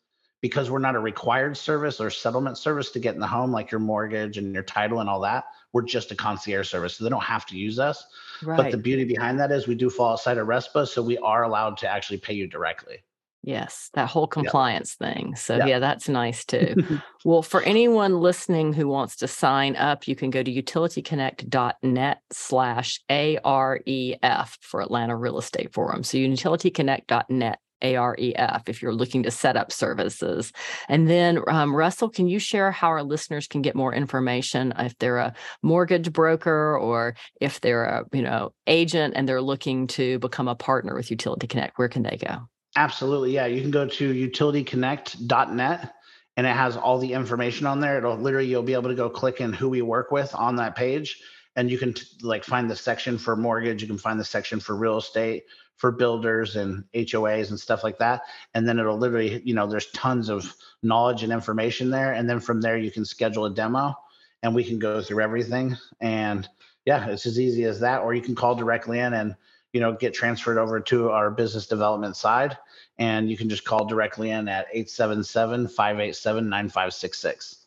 because 0.42 0.70
we're 0.70 0.80
not 0.80 0.96
a 0.96 1.00
required 1.00 1.56
service 1.56 2.00
or 2.00 2.10
settlement 2.10 2.58
service 2.58 2.90
to 2.90 2.98
get 2.98 3.14
in 3.14 3.20
the 3.20 3.26
home 3.26 3.52
like 3.52 3.70
your 3.70 3.80
mortgage 3.80 4.36
and 4.36 4.52
your 4.52 4.64
title 4.64 5.00
and 5.00 5.08
all 5.08 5.20
that. 5.20 5.44
We're 5.72 5.82
just 5.82 6.10
a 6.10 6.14
concierge 6.14 6.68
service, 6.68 6.96
so 6.96 7.04
they 7.04 7.10
don't 7.10 7.22
have 7.22 7.46
to 7.46 7.56
use 7.56 7.78
us. 7.78 8.04
Right. 8.42 8.56
But 8.56 8.72
the 8.72 8.76
beauty 8.76 9.04
behind 9.04 9.40
that 9.40 9.50
is 9.52 9.66
we 9.66 9.76
do 9.76 9.88
fall 9.88 10.12
outside 10.12 10.36
of 10.36 10.48
RESPA, 10.48 10.88
so 10.88 11.00
we 11.00 11.16
are 11.18 11.44
allowed 11.44 11.78
to 11.78 11.88
actually 11.88 12.18
pay 12.18 12.34
you 12.34 12.46
directly. 12.46 12.98
Yes, 13.44 13.90
that 13.94 14.08
whole 14.08 14.28
compliance 14.28 14.94
thing. 14.94 15.34
So 15.34 15.56
Yeah. 15.56 15.66
yeah, 15.66 15.78
that's 15.80 16.08
nice 16.08 16.44
too. 16.44 16.76
well, 17.24 17.42
for 17.42 17.60
anyone 17.62 18.20
listening 18.20 18.72
who 18.72 18.86
wants 18.86 19.16
to 19.16 19.28
sign 19.28 19.74
up, 19.74 20.06
you 20.06 20.14
can 20.14 20.30
go 20.30 20.44
to 20.44 20.52
utilityconnect.net 20.52 22.20
slash 22.30 23.00
AREF 23.10 24.58
for 24.60 24.80
Atlanta 24.80 25.16
Real 25.16 25.38
Estate 25.38 25.72
Forum. 25.72 26.04
So 26.04 26.18
utilityconnect.net 26.18 27.58
AREF 27.82 28.68
if 28.68 28.80
you're 28.80 28.94
looking 28.94 29.22
to 29.24 29.30
set 29.30 29.56
up 29.56 29.72
services. 29.72 30.52
And 30.88 31.08
then 31.08 31.40
um, 31.48 31.74
Russell, 31.74 32.08
can 32.08 32.28
you 32.28 32.38
share 32.38 32.70
how 32.70 32.88
our 32.88 33.02
listeners 33.02 33.46
can 33.46 33.62
get 33.62 33.74
more 33.74 33.94
information 33.94 34.72
if 34.78 34.96
they're 34.98 35.18
a 35.18 35.34
mortgage 35.62 36.12
broker 36.12 36.78
or 36.78 37.14
if 37.40 37.60
they're 37.60 37.84
a 37.84 38.04
you 38.12 38.22
know 38.22 38.52
agent 38.66 39.14
and 39.16 39.28
they're 39.28 39.42
looking 39.42 39.86
to 39.88 40.18
become 40.18 40.48
a 40.48 40.54
partner 40.54 40.94
with 40.94 41.10
Utility 41.10 41.46
Connect? 41.46 41.78
Where 41.78 41.88
can 41.88 42.02
they 42.02 42.16
go? 42.16 42.48
Absolutely. 42.76 43.32
Yeah. 43.32 43.46
You 43.46 43.60
can 43.60 43.70
go 43.70 43.86
to 43.86 44.30
utilityconnect.net 44.30 45.92
and 46.36 46.46
it 46.46 46.56
has 46.56 46.76
all 46.76 46.98
the 46.98 47.12
information 47.12 47.66
on 47.66 47.80
there. 47.80 47.98
It'll 47.98 48.16
literally 48.16 48.48
you'll 48.48 48.62
be 48.62 48.72
able 48.72 48.88
to 48.88 48.94
go 48.94 49.10
click 49.10 49.40
in 49.40 49.52
who 49.52 49.68
we 49.68 49.82
work 49.82 50.10
with 50.10 50.34
on 50.34 50.56
that 50.56 50.74
page, 50.74 51.20
and 51.56 51.70
you 51.70 51.78
can 51.78 51.92
t- 51.94 52.04
like 52.22 52.44
find 52.44 52.70
the 52.70 52.76
section 52.76 53.18
for 53.18 53.36
mortgage. 53.36 53.82
You 53.82 53.88
can 53.88 53.98
find 53.98 54.18
the 54.18 54.24
section 54.24 54.60
for 54.60 54.74
real 54.74 54.98
estate, 54.98 55.44
for 55.76 55.90
builders 55.90 56.56
and 56.56 56.84
HOAs 56.94 57.50
and 57.50 57.58
stuff 57.58 57.82
like 57.82 57.98
that. 57.98 58.22
And 58.54 58.68
then 58.68 58.78
it'll 58.78 58.98
literally, 58.98 59.42
you 59.44 59.54
know, 59.54 59.66
there's 59.66 59.90
tons 59.90 60.28
of 60.28 60.54
knowledge 60.82 61.22
and 61.22 61.32
information 61.32 61.90
there. 61.90 62.12
And 62.12 62.30
then 62.30 62.40
from 62.40 62.60
there, 62.60 62.78
you 62.78 62.90
can 62.90 63.04
schedule 63.04 63.46
a 63.46 63.54
demo 63.54 63.94
and 64.42 64.54
we 64.54 64.64
can 64.64 64.78
go 64.78 65.02
through 65.02 65.22
everything. 65.22 65.76
And 66.00 66.48
yeah, 66.84 67.08
it's 67.08 67.26
as 67.26 67.40
easy 67.40 67.64
as 67.64 67.80
that. 67.80 68.02
Or 68.02 68.14
you 68.14 68.22
can 68.22 68.34
call 68.34 68.54
directly 68.54 69.00
in 69.00 69.12
and, 69.14 69.34
you 69.72 69.80
know, 69.80 69.92
get 69.92 70.14
transferred 70.14 70.58
over 70.58 70.80
to 70.80 71.10
our 71.10 71.30
business 71.30 71.66
development 71.66 72.16
side. 72.16 72.56
And 72.98 73.30
you 73.30 73.36
can 73.36 73.48
just 73.48 73.64
call 73.64 73.84
directly 73.86 74.30
in 74.30 74.48
at 74.48 74.66
877 74.72 75.68
587 75.68 76.48
9566. 76.48 77.61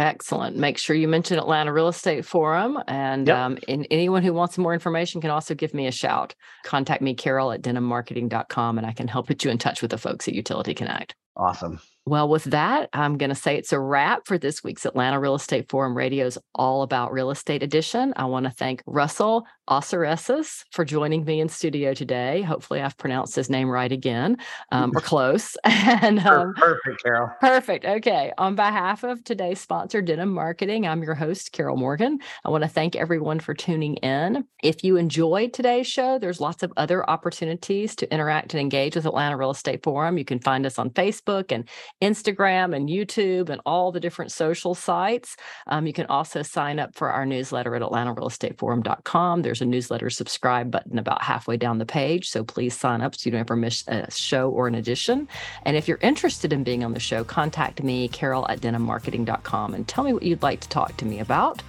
Excellent. 0.00 0.56
Make 0.56 0.78
sure 0.78 0.96
you 0.96 1.06
mention 1.06 1.38
Atlanta 1.38 1.74
Real 1.74 1.88
Estate 1.88 2.24
Forum. 2.24 2.82
And, 2.88 3.26
yep. 3.26 3.36
um, 3.36 3.58
and 3.68 3.86
anyone 3.90 4.22
who 4.22 4.32
wants 4.32 4.56
more 4.56 4.72
information 4.72 5.20
can 5.20 5.28
also 5.28 5.54
give 5.54 5.74
me 5.74 5.86
a 5.86 5.92
shout. 5.92 6.34
Contact 6.64 7.02
me, 7.02 7.12
Carol 7.12 7.52
at 7.52 7.60
denimmarketing.com, 7.60 8.78
and 8.78 8.86
I 8.86 8.92
can 8.92 9.08
help 9.08 9.26
put 9.26 9.44
you 9.44 9.50
in 9.50 9.58
touch 9.58 9.82
with 9.82 9.90
the 9.90 9.98
folks 9.98 10.26
at 10.26 10.32
Utility 10.32 10.72
Connect. 10.72 11.14
Awesome. 11.36 11.80
Well, 12.06 12.30
with 12.30 12.44
that, 12.44 12.88
I'm 12.94 13.18
going 13.18 13.28
to 13.28 13.34
say 13.34 13.56
it's 13.56 13.74
a 13.74 13.78
wrap 13.78 14.26
for 14.26 14.38
this 14.38 14.64
week's 14.64 14.86
Atlanta 14.86 15.20
Real 15.20 15.34
Estate 15.34 15.68
Forum 15.68 15.94
Radio's 15.94 16.38
All 16.54 16.82
About 16.82 17.12
Real 17.12 17.30
Estate 17.30 17.62
edition. 17.62 18.14
I 18.16 18.24
want 18.24 18.46
to 18.46 18.50
thank 18.50 18.82
Russell 18.86 19.44
Osaresis 19.70 20.64
for 20.72 20.84
joining 20.84 21.24
me 21.24 21.40
in 21.40 21.48
studio 21.48 21.94
today. 21.94 22.42
Hopefully, 22.42 22.82
I've 22.82 22.96
pronounced 22.98 23.36
his 23.36 23.48
name 23.48 23.70
right 23.70 23.92
again 23.92 24.36
um, 24.72 24.90
or 24.94 25.00
close. 25.00 25.56
and 25.64 26.18
um, 26.20 26.54
perfect, 26.54 27.02
Carol. 27.02 27.30
Perfect. 27.40 27.84
Okay. 27.84 28.32
On 28.36 28.56
behalf 28.56 29.04
of 29.04 29.22
today's 29.22 29.60
sponsor, 29.60 30.02
Denim 30.02 30.32
Marketing, 30.32 30.86
I'm 30.86 31.02
your 31.02 31.14
host, 31.14 31.52
Carol 31.52 31.76
Morgan. 31.76 32.18
I 32.44 32.50
want 32.50 32.64
to 32.64 32.68
thank 32.68 32.96
everyone 32.96 33.38
for 33.38 33.54
tuning 33.54 33.94
in. 33.96 34.44
If 34.62 34.82
you 34.82 34.96
enjoyed 34.96 35.52
today's 35.52 35.86
show, 35.86 36.18
there's 36.18 36.40
lots 36.40 36.62
of 36.62 36.72
other 36.76 37.08
opportunities 37.08 37.94
to 37.96 38.12
interact 38.12 38.52
and 38.52 38.60
engage 38.60 38.96
with 38.96 39.06
Atlanta 39.06 39.36
Real 39.36 39.50
Estate 39.50 39.82
Forum. 39.84 40.18
You 40.18 40.24
can 40.24 40.40
find 40.40 40.66
us 40.66 40.78
on 40.78 40.90
Facebook 40.90 41.52
and 41.52 41.68
Instagram 42.02 42.74
and 42.74 42.88
YouTube 42.88 43.48
and 43.48 43.60
all 43.64 43.92
the 43.92 44.00
different 44.00 44.32
social 44.32 44.74
sites. 44.74 45.36
Um, 45.68 45.86
you 45.86 45.92
can 45.92 46.06
also 46.06 46.42
sign 46.42 46.78
up 46.78 46.94
for 46.94 47.10
our 47.10 47.24
newsletter 47.24 47.74
at 47.76 47.82
AtlantaRealEstateForum.com. 47.82 49.42
There's 49.42 49.59
a 49.60 49.66
newsletter 49.66 50.10
subscribe 50.10 50.70
button 50.70 50.98
about 50.98 51.22
halfway 51.22 51.56
down 51.56 51.78
the 51.78 51.86
page. 51.86 52.28
So 52.28 52.44
please 52.44 52.76
sign 52.76 53.00
up 53.00 53.14
so 53.14 53.26
you 53.26 53.32
don't 53.32 53.40
ever 53.40 53.56
miss 53.56 53.84
a 53.88 54.10
show 54.10 54.50
or 54.50 54.68
an 54.68 54.74
edition. 54.74 55.28
And 55.64 55.76
if 55.76 55.88
you're 55.88 55.98
interested 56.00 56.52
in 56.52 56.64
being 56.64 56.84
on 56.84 56.94
the 56.94 57.00
show, 57.00 57.24
contact 57.24 57.82
me, 57.82 58.08
Carol 58.08 58.48
at 58.48 58.60
denimmarketing.com, 58.60 59.74
and 59.74 59.86
tell 59.86 60.04
me 60.04 60.12
what 60.12 60.22
you'd 60.22 60.42
like 60.42 60.60
to 60.60 60.68
talk 60.68 60.96
to 60.98 61.04
me 61.04 61.20
about. 61.20 61.62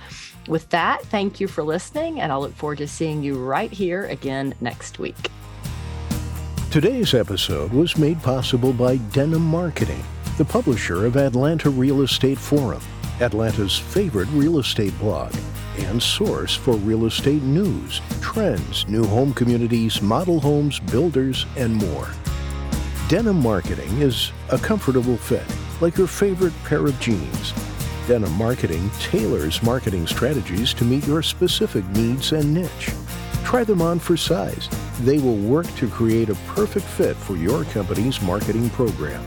With 0.48 0.70
that, 0.70 1.04
thank 1.04 1.40
you 1.40 1.48
for 1.48 1.64
listening, 1.64 2.20
and 2.20 2.32
I'll 2.32 2.42
look 2.42 2.56
forward 2.56 2.80
to 2.80 2.88
seeing 2.88 3.22
you 3.22 3.38
right 3.38 3.72
here 3.72 4.06
again 4.06 4.54
next 4.60 4.98
week. 4.98 5.30
Today's 6.72 7.14
episode 7.14 7.72
was 7.74 7.98
made 7.98 8.22
possible 8.24 8.74
by 8.74 8.96
Denim 8.98 9.42
Marketing, 9.42 10.02
the 10.38 10.46
publisher 10.46 11.06
of 11.06 11.18
Atlanta 11.18 11.70
Real 11.70 12.02
Estate 12.02 12.38
Forum, 12.38 12.82
Atlanta's 13.20 13.78
favorite 13.78 14.30
real 14.30 14.58
estate 14.58 14.98
blog, 14.98 15.34
and 15.86 16.02
source 16.02 16.56
for 16.56 16.76
real 16.76 17.06
estate 17.06 17.44
news, 17.44 18.02
trends, 18.22 18.88
new 18.88 19.06
home 19.06 19.34
communities, 19.34 20.02
model 20.02 20.40
homes, 20.40 20.80
builders, 20.80 21.46
and 21.58 21.76
more. 21.76 22.10
Denim 23.08 23.42
Marketing 23.42 24.02
is 24.02 24.32
a 24.52 24.58
comfortable 24.58 25.18
fit, 25.18 25.44
like 25.82 25.98
your 25.98 26.08
favorite 26.08 26.54
pair 26.64 26.86
of 26.86 27.00
jeans. 27.00 27.54
Denim 28.08 28.32
Marketing 28.34 28.90
tailors 29.00 29.62
marketing 29.62 30.08
strategies 30.08 30.74
to 30.74 30.86
meet 30.86 31.06
your 31.06 31.22
specific 31.22 31.86
needs 31.90 32.32
and 32.32 32.54
niche. 32.54 32.92
Try 33.44 33.64
them 33.64 33.82
on 33.82 34.00
for 34.00 34.16
size. 34.16 34.70
They 35.02 35.20
will 35.20 35.36
work 35.36 35.68
to 35.76 35.90
create 35.90 36.30
a 36.30 36.36
perfect 36.48 36.86
fit 36.86 37.18
for 37.18 37.36
your 37.36 37.66
company's 37.66 38.22
marketing 38.22 38.70
program. 38.70 39.22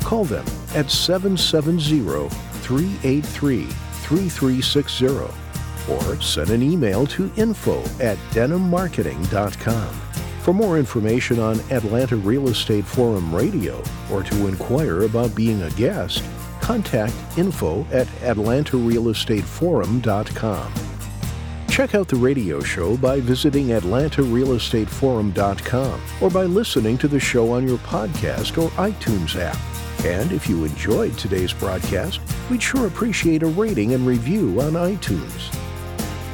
Call 0.00 0.24
them 0.24 0.44
at 0.74 0.90
770 0.90 2.28
383 2.60 3.64
3360 3.64 5.51
or 5.88 6.20
send 6.20 6.50
an 6.50 6.62
email 6.62 7.06
to 7.06 7.30
info 7.36 7.80
at 8.00 8.18
denimmarketing.com. 8.30 9.94
For 10.42 10.52
more 10.52 10.78
information 10.78 11.38
on 11.38 11.60
Atlanta 11.70 12.16
Real 12.16 12.48
Estate 12.48 12.84
Forum 12.84 13.32
Radio 13.34 13.82
or 14.10 14.22
to 14.24 14.48
inquire 14.48 15.02
about 15.02 15.34
being 15.36 15.62
a 15.62 15.70
guest, 15.70 16.24
contact 16.60 17.14
info 17.36 17.86
at 17.92 18.08
atlantarealestateforum.com. 18.22 20.74
Check 21.68 21.94
out 21.94 22.08
the 22.08 22.16
radio 22.16 22.60
show 22.60 22.96
by 22.98 23.20
visiting 23.20 23.68
atlantarealestateforum.com 23.68 26.00
or 26.20 26.28
by 26.28 26.44
listening 26.44 26.98
to 26.98 27.08
the 27.08 27.20
show 27.20 27.50
on 27.52 27.66
your 27.66 27.78
podcast 27.78 28.62
or 28.62 28.68
iTunes 28.72 29.40
app. 29.40 29.56
And 30.04 30.32
if 30.32 30.46
you 30.48 30.64
enjoyed 30.64 31.16
today's 31.16 31.52
broadcast, 31.52 32.20
we'd 32.50 32.62
sure 32.62 32.88
appreciate 32.88 33.42
a 33.42 33.46
rating 33.46 33.94
and 33.94 34.06
review 34.06 34.60
on 34.60 34.72
iTunes. 34.72 35.61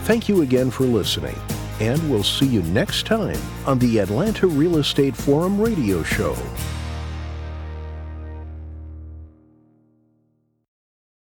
Thank 0.09 0.27
you 0.27 0.41
again 0.41 0.71
for 0.71 0.85
listening, 0.85 1.37
and 1.81 2.11
we'll 2.11 2.23
see 2.23 2.47
you 2.47 2.63
next 2.63 3.05
time 3.05 3.39
on 3.67 3.79
the 3.79 3.99
Atlanta 3.99 4.47
Real 4.47 4.79
Estate 4.79 5.15
Forum 5.15 5.61
radio 5.61 6.03
show. 6.03 6.35